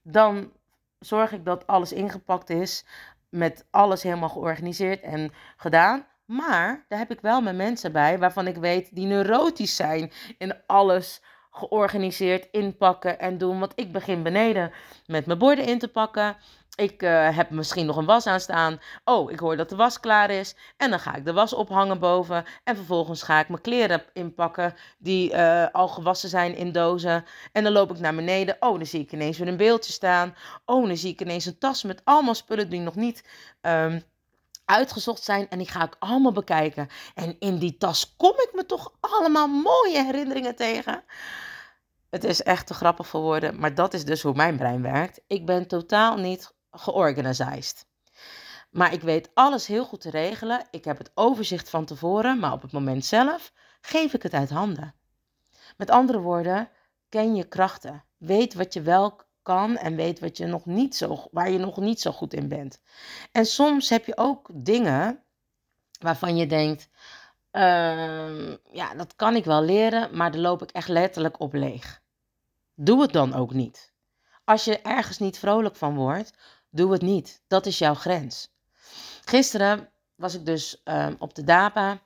dan 0.02 0.52
zorg 0.98 1.32
ik 1.32 1.44
dat 1.44 1.66
alles 1.66 1.92
ingepakt 1.92 2.50
is, 2.50 2.84
met 3.28 3.66
alles 3.70 4.02
helemaal 4.02 4.28
georganiseerd 4.28 5.02
en 5.02 5.32
gedaan. 5.56 6.06
Maar 6.26 6.84
daar 6.88 6.98
heb 6.98 7.10
ik 7.10 7.20
wel 7.20 7.40
mijn 7.40 7.56
mensen 7.56 7.92
bij 7.92 8.18
waarvan 8.18 8.46
ik 8.46 8.56
weet 8.56 8.94
die 8.94 9.06
neurotisch 9.06 9.76
zijn 9.76 10.12
in 10.38 10.54
alles 10.66 11.22
georganiseerd 11.50 12.48
inpakken 12.50 13.18
en 13.18 13.38
doen. 13.38 13.58
Want 13.58 13.72
ik 13.74 13.92
begin 13.92 14.22
beneden 14.22 14.72
met 15.06 15.26
mijn 15.26 15.38
borden 15.38 15.66
in 15.66 15.78
te 15.78 15.88
pakken. 15.88 16.36
Ik 16.74 17.02
uh, 17.02 17.36
heb 17.36 17.50
misschien 17.50 17.86
nog 17.86 17.96
een 17.96 18.04
was 18.04 18.26
aan 18.26 18.40
staan. 18.40 18.80
Oh, 19.04 19.30
ik 19.30 19.38
hoor 19.38 19.56
dat 19.56 19.68
de 19.68 19.76
was 19.76 20.00
klaar 20.00 20.30
is. 20.30 20.56
En 20.76 20.90
dan 20.90 20.98
ga 20.98 21.14
ik 21.14 21.24
de 21.24 21.32
was 21.32 21.52
ophangen 21.52 21.98
boven. 21.98 22.44
En 22.64 22.76
vervolgens 22.76 23.22
ga 23.22 23.40
ik 23.40 23.48
mijn 23.48 23.60
kleren 23.60 24.02
inpakken 24.12 24.74
die 24.98 25.32
uh, 25.32 25.66
al 25.72 25.88
gewassen 25.88 26.28
zijn 26.28 26.56
in 26.56 26.72
dozen. 26.72 27.24
En 27.52 27.64
dan 27.64 27.72
loop 27.72 27.90
ik 27.90 27.98
naar 27.98 28.14
beneden. 28.14 28.56
Oh, 28.60 28.76
dan 28.76 28.86
zie 28.86 29.00
ik 29.00 29.12
ineens 29.12 29.38
weer 29.38 29.48
een 29.48 29.56
beeldje 29.56 29.92
staan. 29.92 30.34
Oh, 30.64 30.86
dan 30.86 30.96
zie 30.96 31.12
ik 31.12 31.20
ineens 31.20 31.46
een 31.46 31.58
tas 31.58 31.82
met 31.82 32.00
allemaal 32.04 32.34
spullen 32.34 32.68
die 32.68 32.80
nog 32.80 32.94
niet 32.94 33.24
um, 33.62 34.02
uitgezocht 34.64 35.22
zijn. 35.22 35.48
En 35.48 35.58
die 35.58 35.68
ga 35.68 35.84
ik 35.84 35.96
allemaal 35.98 36.32
bekijken. 36.32 36.88
En 37.14 37.36
in 37.38 37.58
die 37.58 37.76
tas 37.76 38.16
kom 38.16 38.32
ik 38.32 38.50
me 38.52 38.66
toch 38.66 38.92
allemaal 39.00 39.48
mooie 39.48 40.04
herinneringen 40.04 40.56
tegen. 40.56 41.04
Het 42.10 42.24
is 42.24 42.42
echt 42.42 42.66
te 42.66 42.74
grappig 42.74 43.06
voor 43.06 43.20
woorden, 43.20 43.58
maar 43.58 43.74
dat 43.74 43.94
is 43.94 44.04
dus 44.04 44.22
hoe 44.22 44.34
mijn 44.34 44.56
brein 44.56 44.82
werkt. 44.82 45.20
Ik 45.26 45.46
ben 45.46 45.66
totaal 45.66 46.16
niet 46.16 46.54
georganiseerd. 46.70 47.86
Maar 48.70 48.92
ik 48.92 49.00
weet 49.00 49.30
alles 49.34 49.66
heel 49.66 49.84
goed 49.84 50.00
te 50.00 50.10
regelen. 50.10 50.66
Ik 50.70 50.84
heb 50.84 50.98
het 50.98 51.10
overzicht 51.14 51.70
van 51.70 51.84
tevoren, 51.84 52.38
maar 52.38 52.52
op 52.52 52.62
het 52.62 52.72
moment 52.72 53.04
zelf 53.04 53.52
geef 53.80 54.14
ik 54.14 54.22
het 54.22 54.32
uit 54.32 54.50
handen. 54.50 54.94
Met 55.76 55.90
andere 55.90 56.20
woorden, 56.20 56.68
ken 57.08 57.34
je 57.34 57.48
krachten. 57.48 58.04
Weet 58.16 58.54
wat 58.54 58.72
je 58.72 58.82
wel 58.82 59.20
kan 59.44 59.76
en 59.76 59.96
weet 59.96 60.20
wat 60.20 60.36
je 60.36 60.46
nog 60.46 60.66
niet 60.66 60.96
zo, 60.96 61.28
waar 61.30 61.50
je 61.50 61.58
nog 61.58 61.76
niet 61.76 62.00
zo 62.00 62.12
goed 62.12 62.34
in 62.34 62.48
bent. 62.48 62.80
En 63.32 63.46
soms 63.46 63.88
heb 63.88 64.06
je 64.06 64.16
ook 64.16 64.48
dingen 64.52 65.22
waarvan 66.00 66.36
je 66.36 66.46
denkt, 66.46 66.88
uh, 67.52 68.48
ja, 68.72 68.94
dat 68.96 69.16
kan 69.16 69.36
ik 69.36 69.44
wel 69.44 69.62
leren, 69.62 70.16
maar 70.16 70.32
daar 70.32 70.40
loop 70.40 70.62
ik 70.62 70.70
echt 70.70 70.88
letterlijk 70.88 71.40
op 71.40 71.52
leeg. 71.52 72.02
Doe 72.74 73.02
het 73.02 73.12
dan 73.12 73.34
ook 73.34 73.52
niet. 73.52 73.92
Als 74.44 74.64
je 74.64 74.80
ergens 74.80 75.18
niet 75.18 75.38
vrolijk 75.38 75.76
van 75.76 75.94
wordt, 75.94 76.32
doe 76.70 76.92
het 76.92 77.02
niet. 77.02 77.42
Dat 77.46 77.66
is 77.66 77.78
jouw 77.78 77.94
grens. 77.94 78.52
Gisteren 79.24 79.88
was 80.14 80.34
ik 80.34 80.46
dus 80.46 80.80
um, 80.84 81.16
op 81.18 81.34
de 81.34 81.44
DAPA 81.44 82.00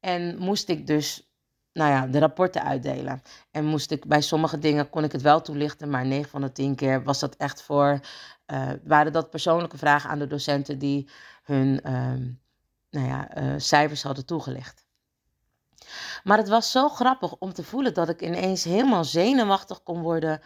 en 0.00 0.38
moest 0.38 0.68
ik 0.68 0.86
dus 0.86 1.31
nou 1.72 1.90
ja, 1.90 2.06
de 2.06 2.18
rapporten 2.18 2.62
uitdelen. 2.62 3.22
En 3.50 3.64
moest 3.64 3.90
ik 3.90 4.06
bij 4.06 4.20
sommige 4.20 4.58
dingen 4.58 4.90
kon 4.90 5.04
ik 5.04 5.12
het 5.12 5.22
wel 5.22 5.40
toelichten, 5.40 5.90
maar 5.90 6.06
9 6.06 6.30
van 6.30 6.40
de 6.40 6.52
10 6.52 6.74
keer 6.74 7.02
was 7.02 7.20
dat 7.20 7.36
echt 7.36 7.62
voor, 7.62 8.00
uh, 8.46 8.70
waren 8.84 9.12
dat 9.12 9.30
persoonlijke 9.30 9.78
vragen 9.78 10.10
aan 10.10 10.18
de 10.18 10.26
docenten 10.26 10.78
die 10.78 11.08
hun 11.42 11.92
um, 11.92 12.40
nou 12.90 13.06
ja, 13.06 13.42
uh, 13.42 13.54
cijfers 13.56 14.02
hadden 14.02 14.26
toegelicht. 14.26 14.84
Maar 16.24 16.38
het 16.38 16.48
was 16.48 16.70
zo 16.70 16.88
grappig 16.88 17.36
om 17.38 17.52
te 17.52 17.64
voelen 17.64 17.94
dat 17.94 18.08
ik 18.08 18.22
ineens 18.22 18.64
helemaal 18.64 19.04
zenuwachtig 19.04 19.82
kon 19.82 20.00
worden 20.00 20.40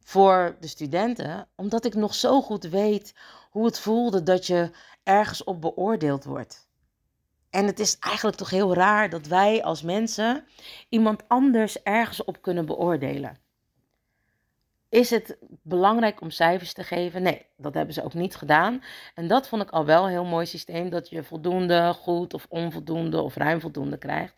voor 0.00 0.56
de 0.60 0.66
studenten, 0.66 1.48
omdat 1.54 1.84
ik 1.84 1.94
nog 1.94 2.14
zo 2.14 2.42
goed 2.42 2.64
weet 2.64 3.14
hoe 3.50 3.64
het 3.64 3.78
voelde 3.78 4.22
dat 4.22 4.46
je 4.46 4.70
ergens 5.02 5.44
op 5.44 5.60
beoordeeld 5.60 6.24
wordt. 6.24 6.65
En 7.50 7.66
het 7.66 7.78
is 7.78 7.98
eigenlijk 7.98 8.36
toch 8.36 8.50
heel 8.50 8.74
raar 8.74 9.10
dat 9.10 9.26
wij 9.26 9.62
als 9.62 9.82
mensen 9.82 10.46
iemand 10.88 11.28
anders 11.28 11.82
ergens 11.82 12.24
op 12.24 12.42
kunnen 12.42 12.66
beoordelen. 12.66 13.38
Is 14.88 15.10
het 15.10 15.36
belangrijk 15.62 16.20
om 16.20 16.30
cijfers 16.30 16.72
te 16.72 16.84
geven? 16.84 17.22
Nee, 17.22 17.46
dat 17.56 17.74
hebben 17.74 17.94
ze 17.94 18.04
ook 18.04 18.14
niet 18.14 18.36
gedaan. 18.36 18.82
En 19.14 19.26
dat 19.26 19.48
vond 19.48 19.62
ik 19.62 19.70
al 19.70 19.84
wel 19.84 20.04
een 20.04 20.10
heel 20.10 20.24
mooi 20.24 20.46
systeem, 20.46 20.90
dat 20.90 21.08
je 21.08 21.22
voldoende, 21.22 21.92
goed 21.92 22.34
of 22.34 22.46
onvoldoende 22.48 23.20
of 23.20 23.36
ruim 23.36 23.60
voldoende 23.60 23.98
krijgt. 23.98 24.34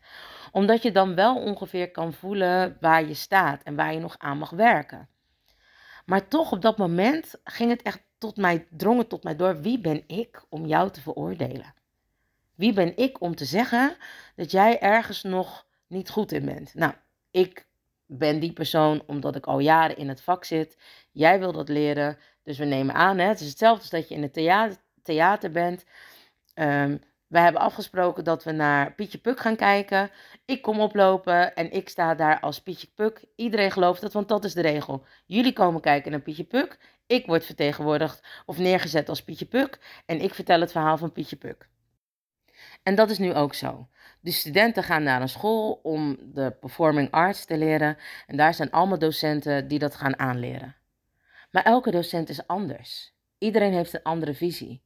Omdat 0.53 0.83
je 0.83 0.93
dan 0.93 1.15
wel 1.15 1.43
ongeveer 1.43 1.91
kan 1.91 2.13
voelen 2.13 2.77
waar 2.81 3.07
je 3.07 3.15
staat 3.15 3.63
en 3.63 3.75
waar 3.75 3.93
je 3.93 4.01
nog 4.01 4.19
aan 4.19 4.39
mag 4.39 4.51
werken. 4.51 5.09
Maar 6.07 6.29
toch 6.29 6.53
op 6.53 6.63
dat 6.63 6.79
moment 6.79 7.35
ging 7.45 7.71
het 7.71 7.83
echt 7.83 8.03
tot 8.19 8.37
mij, 8.37 8.67
drong 8.71 8.99
het 8.99 9.09
tot 9.09 9.23
mij 9.23 9.37
door, 9.37 9.61
wie 9.61 9.81
ben 9.81 10.03
ik 10.07 10.45
om 10.49 10.67
jou 10.67 10.91
te 10.91 11.01
veroordelen? 11.01 11.75
Wie 12.59 12.73
ben 12.73 12.97
ik 12.97 13.21
om 13.21 13.35
te 13.35 13.45
zeggen 13.45 13.97
dat 14.37 14.51
jij 14.51 14.81
ergens 14.81 15.23
nog 15.23 15.67
niet 15.87 16.11
goed 16.11 16.33
in 16.33 16.45
bent? 16.45 16.75
Nou, 16.75 16.93
ik 17.31 17.67
ben 18.07 18.41
die 18.41 18.53
persoon 18.53 19.03
omdat 19.07 19.37
ik 19.37 19.47
al 19.47 19.59
jaren 19.59 19.97
in 19.97 20.09
het 20.09 20.23
vak 20.23 20.45
zit. 20.45 20.77
Jij 21.13 21.39
wil 21.39 21.53
dat 21.53 21.69
leren, 21.69 22.19
dus 22.43 22.59
we 22.59 22.65
nemen 22.65 22.95
aan. 22.95 23.19
Hè? 23.19 23.25
Het 23.25 23.41
is 23.41 23.49
hetzelfde 23.49 23.81
als 23.81 23.91
dat 23.91 24.09
je 24.09 24.15
in 24.15 24.23
het 24.23 24.33
theater, 25.03 25.51
bent. 25.51 25.85
Um, 26.55 27.01
we 27.27 27.39
hebben 27.39 27.61
afgesproken 27.61 28.25
dat 28.25 28.45
we 28.45 28.53
naar 28.53 28.95
Pietje 28.95 29.19
Puk 29.19 29.41
gaan 29.41 29.57
kijken. 29.57 30.11
Ik 30.45 30.63
kom 30.63 30.81
oplopen 30.81 31.55
en 31.55 31.73
ik 31.73 31.89
sta 31.89 32.15
daar 32.15 32.41
als 32.41 32.61
Pietje 32.61 32.89
Puk. 32.95 33.25
Iedereen 33.37 33.71
gelooft 33.71 34.01
dat, 34.01 34.13
want 34.13 34.29
dat 34.29 34.45
is 34.45 34.55
de 34.55 34.61
regel. 34.61 35.05
Jullie 35.27 35.53
komen 35.53 35.81
kijken 35.81 36.11
naar 36.11 36.21
Pietje 36.21 36.45
Puk. 36.45 36.79
Ik 37.07 37.27
word 37.27 37.45
vertegenwoordigd 37.45 38.23
of 38.47 38.59
neergezet 38.59 39.09
als 39.09 39.25
Pietje 39.25 39.47
Puk. 39.47 40.03
En 40.07 40.21
ik 40.21 40.35
vertel 40.35 40.61
het 40.61 40.73
verhaal 40.73 40.97
van 40.97 41.13
Pietje 41.13 41.37
Puk. 41.37 41.69
En 42.89 42.95
dat 42.95 43.11
is 43.11 43.19
nu 43.19 43.35
ook 43.35 43.55
zo. 43.55 43.89
De 44.21 44.31
studenten 44.31 44.83
gaan 44.83 45.03
naar 45.03 45.21
een 45.21 45.29
school 45.29 45.81
om 45.83 46.19
de 46.21 46.57
performing 46.61 47.11
arts 47.11 47.45
te 47.45 47.57
leren. 47.57 47.97
En 48.27 48.37
daar 48.37 48.55
zijn 48.55 48.71
allemaal 48.71 48.99
docenten 48.99 49.69
die 49.69 49.79
dat 49.79 49.95
gaan 49.95 50.19
aanleren. 50.19 50.77
Maar 51.51 51.63
elke 51.63 51.91
docent 51.91 52.29
is 52.29 52.47
anders. 52.47 53.13
Iedereen 53.39 53.73
heeft 53.73 53.95
een 53.95 54.03
andere 54.03 54.35
visie. 54.35 54.83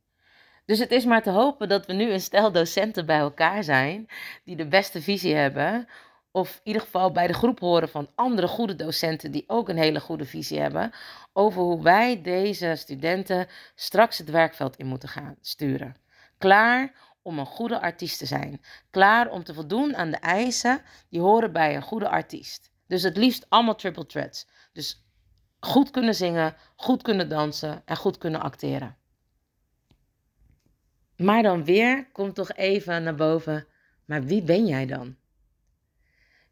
Dus 0.64 0.78
het 0.78 0.90
is 0.90 1.04
maar 1.04 1.22
te 1.22 1.30
hopen 1.30 1.68
dat 1.68 1.86
we 1.86 1.92
nu 1.92 2.10
een 2.10 2.20
stel 2.20 2.52
docenten 2.52 3.06
bij 3.06 3.18
elkaar 3.18 3.64
zijn 3.64 4.08
die 4.44 4.56
de 4.56 4.68
beste 4.68 5.02
visie 5.02 5.34
hebben. 5.34 5.88
Of 6.30 6.54
in 6.54 6.60
ieder 6.62 6.82
geval 6.82 7.12
bij 7.12 7.26
de 7.26 7.34
groep 7.34 7.60
horen 7.60 7.88
van 7.88 8.08
andere 8.14 8.48
goede 8.48 8.76
docenten 8.76 9.30
die 9.30 9.44
ook 9.46 9.68
een 9.68 9.78
hele 9.78 10.00
goede 10.00 10.24
visie 10.24 10.60
hebben. 10.60 10.92
Over 11.32 11.62
hoe 11.62 11.82
wij 11.82 12.22
deze 12.22 12.74
studenten 12.76 13.46
straks 13.74 14.18
het 14.18 14.30
werkveld 14.30 14.76
in 14.76 14.86
moeten 14.86 15.08
gaan 15.08 15.36
sturen. 15.40 15.96
Klaar 16.38 16.92
om 17.22 17.38
een 17.38 17.46
goede 17.46 17.80
artiest 17.80 18.18
te 18.18 18.26
zijn. 18.26 18.60
Klaar 18.90 19.30
om 19.30 19.44
te 19.44 19.54
voldoen 19.54 19.96
aan 19.96 20.10
de 20.10 20.16
eisen 20.16 20.82
die 21.08 21.20
horen 21.20 21.52
bij 21.52 21.76
een 21.76 21.82
goede 21.82 22.08
artiest. 22.08 22.70
Dus 22.86 23.02
het 23.02 23.16
liefst 23.16 23.46
allemaal 23.48 23.74
triple 23.74 24.06
threats. 24.06 24.48
Dus 24.72 25.04
goed 25.60 25.90
kunnen 25.90 26.14
zingen, 26.14 26.56
goed 26.76 27.02
kunnen 27.02 27.28
dansen 27.28 27.82
en 27.84 27.96
goed 27.96 28.18
kunnen 28.18 28.40
acteren. 28.40 28.96
Maar 31.16 31.42
dan 31.42 31.64
weer 31.64 32.10
komt 32.12 32.34
toch 32.34 32.52
even 32.52 33.02
naar 33.02 33.14
boven, 33.14 33.66
maar 34.04 34.24
wie 34.24 34.42
ben 34.42 34.66
jij 34.66 34.86
dan? 34.86 35.16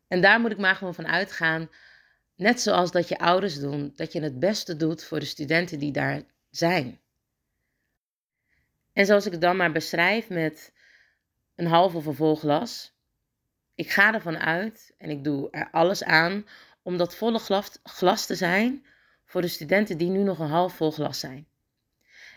En 0.09 0.21
daar 0.21 0.41
moet 0.41 0.51
ik 0.51 0.59
maar 0.59 0.77
gewoon 0.77 0.95
van 0.95 1.07
uitgaan, 1.07 1.71
net 2.37 2.61
zoals 2.61 2.91
dat 2.91 3.09
je 3.09 3.19
ouders 3.19 3.59
doen, 3.59 3.93
dat 3.95 4.13
je 4.13 4.21
het 4.21 4.39
beste 4.39 4.77
doet 4.77 5.05
voor 5.05 5.19
de 5.19 5.25
studenten 5.25 5.79
die 5.79 5.93
daar 5.93 6.23
zijn. 6.51 7.01
En 8.93 9.07
zoals 9.07 9.27
ik 9.27 9.33
het 9.33 9.41
dan 9.41 9.57
maar 9.57 9.73
beschrijf 9.73 10.29
met 10.29 10.73
een 11.55 11.67
half 11.67 11.95
of 11.95 12.07
een 12.07 12.15
vol 12.15 12.37
glas. 12.37 12.95
Ik 13.75 13.91
ga 13.91 14.15
ervan 14.15 14.39
uit 14.39 14.95
en 14.99 15.11
ik 15.11 15.25
doe 15.25 15.51
er 15.51 15.69
alles 15.71 16.05
aan 16.05 16.47
om 16.83 16.97
dat 16.97 17.17
volle 17.17 17.39
glas, 17.39 17.79
glas 17.83 18.27
te 18.27 18.35
zijn 18.35 18.87
voor 19.25 19.41
de 19.41 19.49
studenten 19.49 19.99
die 19.99 20.09
nu 20.09 20.23
nog 20.23 20.39
een 20.39 20.49
half 20.49 20.75
vol 20.75 20.91
glas 20.91 21.21
zijn. 21.21 21.49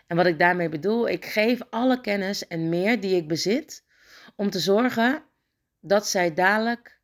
En 0.06 0.16
wat 0.16 0.26
ik 0.26 0.38
daarmee 0.38 0.68
bedoel, 0.68 1.08
ik 1.08 1.24
geef 1.24 1.60
alle 1.70 2.00
kennis 2.00 2.46
en 2.46 2.68
meer 2.68 3.00
die 3.00 3.16
ik 3.16 3.28
bezit 3.28 3.84
om 4.36 4.50
te 4.50 4.58
zorgen 4.58 5.24
dat 5.80 6.06
zij 6.06 6.34
dadelijk 6.34 6.98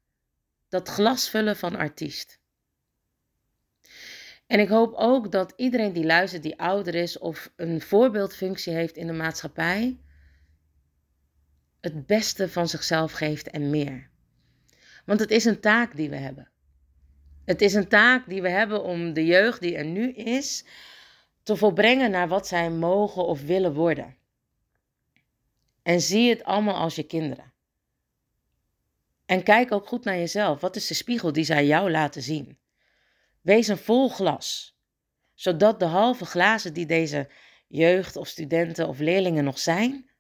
dat 0.69 0.89
glas 0.89 1.31
vullen 1.31 1.57
van 1.57 1.77
artiest. 1.77 2.40
En 4.51 4.61
ik 4.61 4.69
hoop 4.69 4.95
ook 4.95 5.33
dat 5.33 5.53
iedereen 5.57 5.93
die 5.93 6.05
luistert, 6.05 6.43
die 6.43 6.59
ouder 6.59 6.95
is 6.95 7.19
of 7.19 7.53
een 7.57 7.81
voorbeeldfunctie 7.81 8.73
heeft 8.73 8.97
in 8.97 9.07
de 9.07 9.13
maatschappij, 9.13 9.99
het 11.81 12.07
beste 12.07 12.49
van 12.49 12.69
zichzelf 12.69 13.13
geeft 13.13 13.51
en 13.51 13.71
meer. 13.71 14.11
Want 15.05 15.21
het 15.21 15.31
is 15.31 15.45
een 15.45 15.61
taak 15.61 15.97
die 15.97 16.11
we 16.11 16.17
hebben. 16.17 16.51
Het 17.45 17.61
is 17.61 17.75
een 17.75 17.89
taak 17.89 18.29
die 18.29 18.43
we 18.43 18.49
hebben 18.49 18.83
om 18.83 19.13
de 19.13 19.25
jeugd 19.25 19.61
die 19.61 19.77
er 19.77 19.85
nu 19.85 20.13
is 20.13 20.65
te 21.43 21.57
volbrengen 21.57 22.11
naar 22.11 22.29
wat 22.29 22.47
zij 22.47 22.71
mogen 22.71 23.27
of 23.27 23.43
willen 23.43 23.75
worden. 23.75 24.17
En 25.83 26.01
zie 26.01 26.29
het 26.29 26.45
allemaal 26.45 26.77
als 26.77 26.95
je 26.95 27.03
kinderen. 27.03 27.53
En 29.27 29.43
kijk 29.43 29.73
ook 29.73 29.87
goed 29.87 30.05
naar 30.05 30.19
jezelf. 30.19 30.61
Wat 30.61 30.77
is 30.77 30.87
de 30.87 30.95
spiegel 30.95 31.33
die 31.33 31.45
zij 31.45 31.67
jou 31.67 31.91
laten 31.91 32.23
zien? 32.23 32.60
Wees 33.41 33.69
een 33.69 33.79
vol 33.79 34.09
glas, 34.09 34.79
zodat 35.35 35.79
de 35.79 35.85
halve 35.85 36.25
glazen 36.25 36.73
die 36.73 36.87
deze 36.87 37.29
jeugd 37.67 38.17
of 38.17 38.29
studenten 38.29 38.89
of 38.89 38.99
leerlingen 38.99 39.45
nog 39.45 39.59
zijn, 39.59 40.11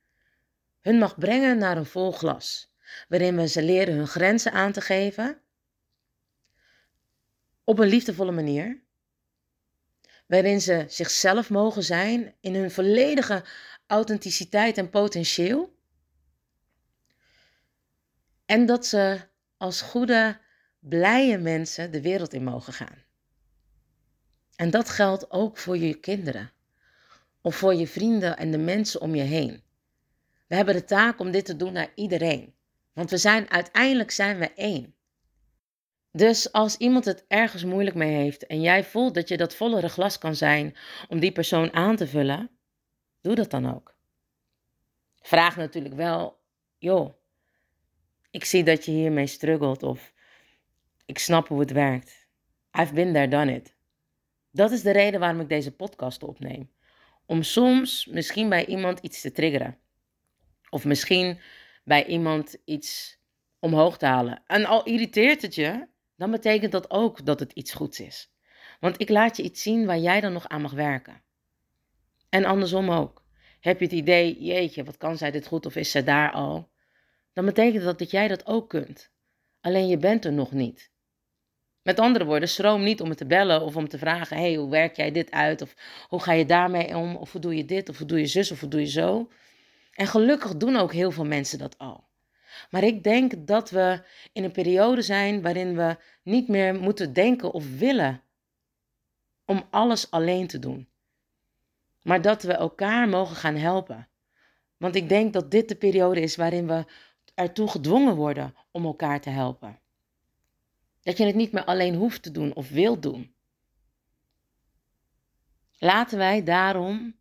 hun 0.80 0.98
mag 0.98 1.18
brengen 1.18 1.58
naar 1.58 1.76
een 1.76 1.86
vol 1.86 2.12
glas, 2.12 2.74
waarin 3.08 3.36
we 3.36 3.48
ze 3.48 3.62
leren 3.62 3.94
hun 3.94 4.06
grenzen 4.06 4.52
aan 4.52 4.72
te 4.72 4.80
geven 4.80 5.40
op 7.64 7.78
een 7.78 7.88
liefdevolle 7.88 8.32
manier, 8.32 8.82
waarin 10.26 10.60
ze 10.60 10.84
zichzelf 10.88 11.50
mogen 11.50 11.82
zijn 11.82 12.34
in 12.40 12.54
hun 12.54 12.70
volledige 12.70 13.44
authenticiteit 13.86 14.78
en 14.78 14.90
potentieel. 14.90 15.78
En 18.46 18.66
dat 18.66 18.86
ze 18.86 19.20
als 19.56 19.82
goede, 19.82 20.40
blije 20.78 21.38
mensen 21.38 21.90
de 21.90 22.00
wereld 22.00 22.32
in 22.32 22.44
mogen 22.44 22.72
gaan. 22.72 23.04
En 24.60 24.70
dat 24.70 24.90
geldt 24.90 25.30
ook 25.30 25.58
voor 25.58 25.78
je 25.78 25.94
kinderen. 25.94 26.50
Of 27.40 27.56
voor 27.56 27.74
je 27.74 27.86
vrienden 27.86 28.36
en 28.36 28.50
de 28.50 28.58
mensen 28.58 29.00
om 29.00 29.14
je 29.14 29.22
heen. 29.22 29.62
We 30.46 30.54
hebben 30.54 30.74
de 30.74 30.84
taak 30.84 31.20
om 31.20 31.30
dit 31.30 31.44
te 31.44 31.56
doen 31.56 31.72
naar 31.72 31.92
iedereen. 31.94 32.54
Want 32.92 33.10
we 33.10 33.16
zijn 33.16 33.50
uiteindelijk 33.50 34.10
zijn 34.10 34.38
we 34.38 34.52
één. 34.54 34.94
Dus 36.12 36.52
als 36.52 36.76
iemand 36.76 37.04
het 37.04 37.24
ergens 37.28 37.64
moeilijk 37.64 37.96
mee 37.96 38.14
heeft 38.14 38.46
en 38.46 38.60
jij 38.60 38.84
voelt 38.84 39.14
dat 39.14 39.28
je 39.28 39.36
dat 39.36 39.54
vollere 39.54 39.88
glas 39.88 40.18
kan 40.18 40.34
zijn 40.34 40.76
om 41.08 41.20
die 41.20 41.32
persoon 41.32 41.72
aan 41.72 41.96
te 41.96 42.06
vullen, 42.06 42.50
doe 43.20 43.34
dat 43.34 43.50
dan 43.50 43.74
ook. 43.74 43.94
Vraag 45.20 45.56
natuurlijk 45.56 45.94
wel, 45.94 46.40
joh, 46.78 47.14
ik 48.30 48.44
zie 48.44 48.64
dat 48.64 48.84
je 48.84 48.90
hiermee 48.90 49.26
struggelt 49.26 49.82
of 49.82 50.12
ik 51.06 51.18
snap 51.18 51.48
hoe 51.48 51.60
het 51.60 51.72
werkt. 51.72 52.28
I've 52.80 52.94
been 52.94 53.12
there, 53.12 53.28
done 53.28 53.54
it. 53.54 53.78
Dat 54.50 54.70
is 54.70 54.82
de 54.82 54.90
reden 54.90 55.20
waarom 55.20 55.40
ik 55.40 55.48
deze 55.48 55.72
podcast 55.72 56.22
opneem. 56.22 56.70
Om 57.26 57.42
soms 57.42 58.06
misschien 58.06 58.48
bij 58.48 58.66
iemand 58.66 58.98
iets 58.98 59.20
te 59.20 59.32
triggeren. 59.32 59.78
Of 60.70 60.84
misschien 60.84 61.38
bij 61.84 62.06
iemand 62.06 62.56
iets 62.64 63.18
omhoog 63.58 63.98
te 63.98 64.06
halen. 64.06 64.42
En 64.46 64.64
al 64.64 64.84
irriteert 64.84 65.42
het 65.42 65.54
je, 65.54 65.86
dan 66.16 66.30
betekent 66.30 66.72
dat 66.72 66.90
ook 66.90 67.24
dat 67.26 67.40
het 67.40 67.52
iets 67.52 67.72
goeds 67.72 68.00
is. 68.00 68.32
Want 68.80 69.00
ik 69.00 69.08
laat 69.08 69.36
je 69.36 69.42
iets 69.42 69.62
zien 69.62 69.86
waar 69.86 69.98
jij 69.98 70.20
dan 70.20 70.32
nog 70.32 70.48
aan 70.48 70.62
mag 70.62 70.72
werken. 70.72 71.22
En 72.28 72.44
andersom 72.44 72.90
ook. 72.90 73.24
Heb 73.60 73.78
je 73.78 73.84
het 73.84 73.94
idee, 73.94 74.42
jeetje, 74.42 74.84
wat 74.84 74.96
kan 74.96 75.16
zij 75.16 75.30
dit 75.30 75.46
goed 75.46 75.66
of 75.66 75.76
is 75.76 75.90
zij 75.90 76.04
daar 76.04 76.32
al? 76.32 76.70
Dan 77.32 77.44
betekent 77.44 77.84
dat 77.84 77.98
dat 77.98 78.10
jij 78.10 78.28
dat 78.28 78.46
ook 78.46 78.68
kunt. 78.68 79.10
Alleen 79.60 79.88
je 79.88 79.96
bent 79.96 80.24
er 80.24 80.32
nog 80.32 80.52
niet. 80.52 80.90
Met 81.82 81.98
andere 81.98 82.24
woorden, 82.24 82.48
schroom 82.48 82.82
niet 82.82 83.00
om 83.00 83.08
me 83.08 83.14
te 83.14 83.26
bellen 83.26 83.62
of 83.62 83.76
om 83.76 83.88
te 83.88 83.98
vragen: 83.98 84.36
hey, 84.36 84.54
hoe 84.54 84.70
werk 84.70 84.96
jij 84.96 85.10
dit 85.10 85.30
uit? 85.30 85.62
Of 85.62 85.74
hoe 86.08 86.20
ga 86.20 86.32
je 86.32 86.46
daarmee 86.46 86.96
om? 86.96 87.16
Of 87.16 87.32
hoe 87.32 87.40
doe 87.40 87.56
je 87.56 87.64
dit? 87.64 87.88
Of 87.88 87.98
hoe 87.98 88.06
doe 88.06 88.18
je 88.18 88.26
zus? 88.26 88.50
Of 88.50 88.60
hoe 88.60 88.68
doe 88.68 88.80
je 88.80 88.86
zo? 88.86 89.28
En 89.94 90.06
gelukkig 90.06 90.56
doen 90.56 90.76
ook 90.76 90.92
heel 90.92 91.10
veel 91.10 91.24
mensen 91.24 91.58
dat 91.58 91.78
al. 91.78 92.08
Maar 92.70 92.82
ik 92.82 93.02
denk 93.02 93.46
dat 93.46 93.70
we 93.70 94.02
in 94.32 94.44
een 94.44 94.52
periode 94.52 95.02
zijn 95.02 95.42
waarin 95.42 95.76
we 95.76 95.96
niet 96.22 96.48
meer 96.48 96.74
moeten 96.74 97.12
denken 97.12 97.52
of 97.52 97.78
willen 97.78 98.22
om 99.44 99.66
alles 99.70 100.10
alleen 100.10 100.46
te 100.46 100.58
doen. 100.58 100.88
Maar 102.02 102.22
dat 102.22 102.42
we 102.42 102.52
elkaar 102.52 103.08
mogen 103.08 103.36
gaan 103.36 103.56
helpen. 103.56 104.08
Want 104.76 104.94
ik 104.94 105.08
denk 105.08 105.32
dat 105.32 105.50
dit 105.50 105.68
de 105.68 105.74
periode 105.74 106.20
is 106.20 106.36
waarin 106.36 106.66
we 106.66 106.84
ertoe 107.34 107.68
gedwongen 107.68 108.14
worden 108.14 108.54
om 108.70 108.84
elkaar 108.84 109.20
te 109.20 109.30
helpen. 109.30 109.78
Dat 111.02 111.16
je 111.16 111.26
het 111.26 111.34
niet 111.34 111.52
meer 111.52 111.64
alleen 111.64 111.94
hoeft 111.94 112.22
te 112.22 112.30
doen 112.30 112.54
of 112.54 112.68
wilt 112.68 113.02
doen. 113.02 113.34
Laten 115.78 116.18
wij 116.18 116.44
daarom 116.44 117.16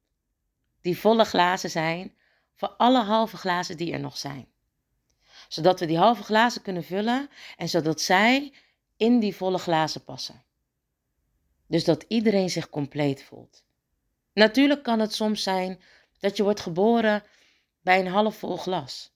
die 0.82 0.98
volle 0.98 1.26
glazen 1.26 1.70
zijn 1.70 2.13
voor 2.56 2.70
alle 2.70 3.04
halve 3.04 3.38
glazen 3.38 3.78
die 3.78 3.94
er 3.94 4.00
nog 4.00 4.18
zijn. 4.18 4.48
Zodat 5.48 5.80
we 5.80 5.86
die 5.86 5.98
halve 5.98 6.24
glazen 6.24 6.62
kunnen 6.62 6.84
vullen 6.84 7.30
en 7.58 7.70
zodat 7.70 8.02
zij 8.02 8.54
in 8.98 9.20
die 9.20 9.36
volle 9.36 9.58
glazen 9.58 10.04
passen. 10.04 10.44
Dus 11.68 11.84
dat 11.84 12.06
iedereen 12.08 12.50
zich 12.50 12.70
compleet 12.70 13.24
voelt. 13.24 13.63
Natuurlijk 14.34 14.84
kan 14.84 15.00
het 15.00 15.13
soms 15.13 15.44
zijn 15.44 15.82
dat 16.20 16.38
je 16.38 16.44
wordt 16.44 16.60
geboren 16.60 17.24
bij 17.82 18.00
een 18.00 18.08
half 18.08 18.38
vol 18.38 18.58
glas. 18.58 19.12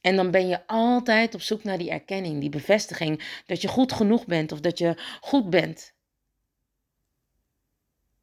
En 0.00 0.16
dan 0.16 0.30
ben 0.30 0.48
je 0.48 0.66
altijd 0.66 1.34
op 1.34 1.40
zoek 1.40 1.64
naar 1.64 1.78
die 1.78 1.90
erkenning, 1.90 2.40
die 2.40 2.50
bevestiging 2.50 3.42
dat 3.46 3.60
je 3.60 3.68
goed 3.68 3.92
genoeg 3.92 4.26
bent 4.26 4.52
of 4.52 4.60
dat 4.60 4.78
je 4.78 5.02
goed 5.20 5.50
bent. 5.50 5.92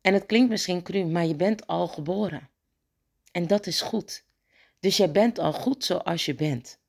En 0.02 0.14
het 0.14 0.26
klinkt 0.26 0.50
misschien 0.50 0.84
cru, 0.84 1.06
maar 1.06 1.26
je 1.26 1.36
bent 1.36 1.68
al 1.68 1.88
geboren. 1.88 2.50
En 3.32 3.48
dat 3.48 3.68
is 3.68 3.82
goed. 3.82 4.26
Dus 4.80 4.98
jij 4.98 5.12
bent 5.12 5.40
al 5.40 5.54
goed 5.54 5.84
zoals 5.84 6.26
je 6.26 6.36
bent. 6.36 6.80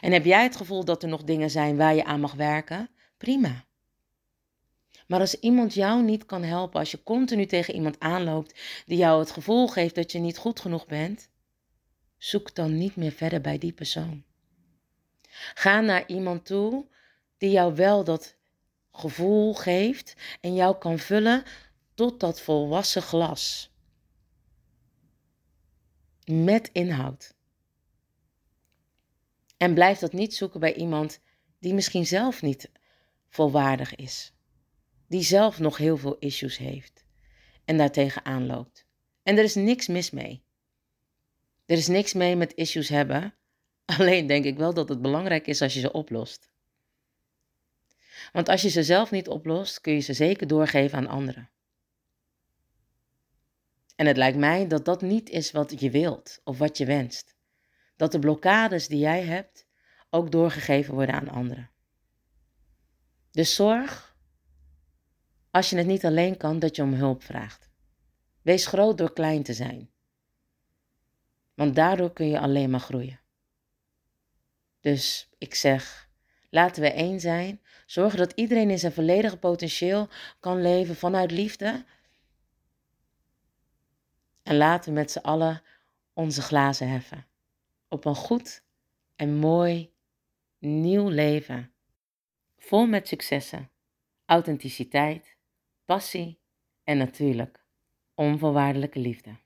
En 0.00 0.12
heb 0.12 0.24
jij 0.24 0.42
het 0.42 0.56
gevoel 0.56 0.84
dat 0.84 1.02
er 1.02 1.08
nog 1.08 1.24
dingen 1.24 1.50
zijn 1.50 1.76
waar 1.76 1.94
je 1.94 2.04
aan 2.04 2.20
mag 2.20 2.34
werken? 2.34 2.90
Prima. 3.16 3.64
Maar 5.06 5.20
als 5.20 5.40
iemand 5.40 5.74
jou 5.74 6.02
niet 6.02 6.26
kan 6.26 6.42
helpen, 6.42 6.80
als 6.80 6.90
je 6.90 7.02
continu 7.02 7.46
tegen 7.46 7.74
iemand 7.74 8.00
aanloopt 8.00 8.60
die 8.86 8.98
jou 8.98 9.20
het 9.20 9.30
gevoel 9.30 9.68
geeft 9.68 9.94
dat 9.94 10.12
je 10.12 10.18
niet 10.18 10.38
goed 10.38 10.60
genoeg 10.60 10.86
bent, 10.86 11.28
Zoek 12.26 12.54
dan 12.54 12.76
niet 12.76 12.96
meer 12.96 13.12
verder 13.12 13.40
bij 13.40 13.58
die 13.58 13.72
persoon. 13.72 14.24
Ga 15.54 15.80
naar 15.80 16.06
iemand 16.06 16.46
toe 16.46 16.86
die 17.38 17.50
jou 17.50 17.74
wel 17.74 18.04
dat 18.04 18.36
gevoel 18.92 19.54
geeft 19.54 20.14
en 20.40 20.54
jou 20.54 20.78
kan 20.78 20.98
vullen 20.98 21.44
tot 21.94 22.20
dat 22.20 22.40
volwassen 22.40 23.02
glas. 23.02 23.72
Met 26.24 26.70
inhoud. 26.72 27.34
En 29.56 29.74
blijf 29.74 29.98
dat 29.98 30.12
niet 30.12 30.34
zoeken 30.34 30.60
bij 30.60 30.74
iemand 30.74 31.20
die 31.58 31.74
misschien 31.74 32.06
zelf 32.06 32.42
niet 32.42 32.70
volwaardig 33.28 33.94
is. 33.94 34.32
Die 35.08 35.22
zelf 35.22 35.58
nog 35.58 35.76
heel 35.76 35.96
veel 35.96 36.18
issues 36.18 36.56
heeft 36.56 37.04
en 37.64 37.76
daartegen 37.76 38.24
aanloopt. 38.24 38.86
En 39.22 39.36
er 39.36 39.44
is 39.44 39.54
niks 39.54 39.86
mis 39.86 40.10
mee. 40.10 40.45
Er 41.66 41.76
is 41.76 41.86
niks 41.86 42.12
mee 42.12 42.36
met 42.36 42.54
issues 42.54 42.88
hebben. 42.88 43.34
Alleen 43.98 44.26
denk 44.26 44.44
ik 44.44 44.56
wel 44.56 44.74
dat 44.74 44.88
het 44.88 45.02
belangrijk 45.02 45.46
is 45.46 45.62
als 45.62 45.74
je 45.74 45.80
ze 45.80 45.92
oplost. 45.92 46.50
Want 48.32 48.48
als 48.48 48.62
je 48.62 48.68
ze 48.68 48.82
zelf 48.82 49.10
niet 49.10 49.28
oplost, 49.28 49.80
kun 49.80 49.92
je 49.92 50.00
ze 50.00 50.12
zeker 50.12 50.46
doorgeven 50.46 50.98
aan 50.98 51.06
anderen. 51.06 51.50
En 53.96 54.06
het 54.06 54.16
lijkt 54.16 54.38
mij 54.38 54.66
dat 54.66 54.84
dat 54.84 55.02
niet 55.02 55.30
is 55.30 55.50
wat 55.50 55.80
je 55.80 55.90
wilt 55.90 56.40
of 56.44 56.58
wat 56.58 56.78
je 56.78 56.86
wenst. 56.86 57.36
Dat 57.96 58.12
de 58.12 58.18
blokkades 58.18 58.88
die 58.88 58.98
jij 58.98 59.22
hebt 59.22 59.66
ook 60.10 60.32
doorgegeven 60.32 60.94
worden 60.94 61.14
aan 61.14 61.28
anderen. 61.28 61.70
Dus 63.30 63.54
zorg 63.54 64.16
als 65.50 65.70
je 65.70 65.76
het 65.76 65.86
niet 65.86 66.04
alleen 66.04 66.36
kan, 66.36 66.58
dat 66.58 66.76
je 66.76 66.82
om 66.82 66.94
hulp 66.94 67.22
vraagt. 67.22 67.70
Wees 68.42 68.66
groot 68.66 68.98
door 68.98 69.12
klein 69.12 69.42
te 69.42 69.52
zijn. 69.52 69.90
Want 71.56 71.74
daardoor 71.74 72.12
kun 72.12 72.28
je 72.28 72.40
alleen 72.40 72.70
maar 72.70 72.80
groeien. 72.80 73.20
Dus 74.80 75.28
ik 75.38 75.54
zeg, 75.54 76.08
laten 76.50 76.82
we 76.82 76.92
één 76.92 77.20
zijn. 77.20 77.60
Zorgen 77.86 78.18
dat 78.18 78.32
iedereen 78.32 78.70
in 78.70 78.78
zijn 78.78 78.92
volledige 78.92 79.36
potentieel 79.36 80.08
kan 80.40 80.62
leven 80.62 80.96
vanuit 80.96 81.30
liefde. 81.30 81.84
En 84.42 84.56
laten 84.56 84.92
we 84.92 84.98
met 84.98 85.10
z'n 85.10 85.18
allen 85.18 85.62
onze 86.12 86.42
glazen 86.42 86.88
heffen. 86.88 87.26
Op 87.88 88.04
een 88.04 88.14
goed 88.14 88.62
en 89.16 89.34
mooi 89.34 89.92
nieuw 90.58 91.08
leven. 91.08 91.72
Vol 92.58 92.86
met 92.86 93.08
successen, 93.08 93.70
authenticiteit, 94.24 95.36
passie 95.84 96.38
en 96.84 96.98
natuurlijk 96.98 97.64
onvoorwaardelijke 98.14 98.98
liefde. 98.98 99.36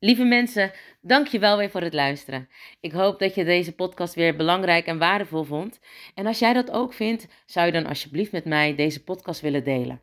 Lieve 0.00 0.24
mensen, 0.24 0.72
dank 1.00 1.26
je 1.26 1.38
wel 1.38 1.56
weer 1.56 1.70
voor 1.70 1.80
het 1.80 1.94
luisteren. 1.94 2.48
Ik 2.80 2.92
hoop 2.92 3.18
dat 3.18 3.34
je 3.34 3.44
deze 3.44 3.74
podcast 3.74 4.14
weer 4.14 4.36
belangrijk 4.36 4.86
en 4.86 4.98
waardevol 4.98 5.44
vond. 5.44 5.80
En 6.14 6.26
als 6.26 6.38
jij 6.38 6.52
dat 6.52 6.70
ook 6.70 6.92
vindt, 6.92 7.26
zou 7.46 7.66
je 7.66 7.72
dan 7.72 7.86
alsjeblieft 7.86 8.32
met 8.32 8.44
mij 8.44 8.74
deze 8.74 9.04
podcast 9.04 9.40
willen 9.40 9.64
delen. 9.64 10.00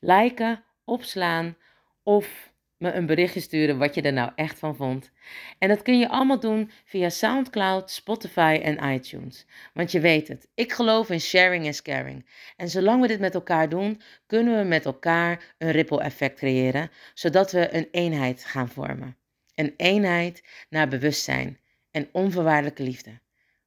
Liken, 0.00 0.64
opslaan 0.84 1.56
of 2.02 2.52
me 2.76 2.92
een 2.92 3.06
berichtje 3.06 3.40
sturen 3.40 3.78
wat 3.78 3.94
je 3.94 4.02
er 4.02 4.12
nou 4.12 4.30
echt 4.34 4.58
van 4.58 4.76
vond. 4.76 5.10
En 5.58 5.68
dat 5.68 5.82
kun 5.82 5.98
je 5.98 6.08
allemaal 6.08 6.40
doen 6.40 6.70
via 6.84 7.08
SoundCloud, 7.08 7.90
Spotify 7.90 8.60
en 8.62 8.94
iTunes. 8.94 9.46
Want 9.72 9.92
je 9.92 10.00
weet 10.00 10.28
het, 10.28 10.48
ik 10.54 10.72
geloof 10.72 11.10
in 11.10 11.20
sharing 11.20 11.66
en 11.66 11.82
caring. 11.82 12.26
En 12.56 12.68
zolang 12.68 13.00
we 13.00 13.08
dit 13.08 13.20
met 13.20 13.34
elkaar 13.34 13.68
doen, 13.68 14.00
kunnen 14.26 14.58
we 14.58 14.64
met 14.64 14.84
elkaar 14.84 15.54
een 15.58 15.70
ripple 15.70 16.02
effect 16.02 16.38
creëren, 16.38 16.90
zodat 17.14 17.52
we 17.52 17.74
een 17.74 17.88
eenheid 17.90 18.44
gaan 18.44 18.68
vormen. 18.68 19.16
Een 19.54 19.74
eenheid 19.76 20.42
naar 20.68 20.88
bewustzijn 20.88 21.58
en 21.90 22.08
onvoorwaardelijke 22.12 22.82
liefde. 22.82 23.20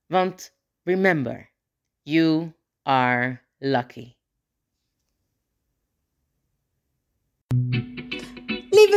Want 0.05 0.55
remember, 0.83 1.49
you 2.01 2.51
are 2.83 3.39
lucky. 3.57 4.15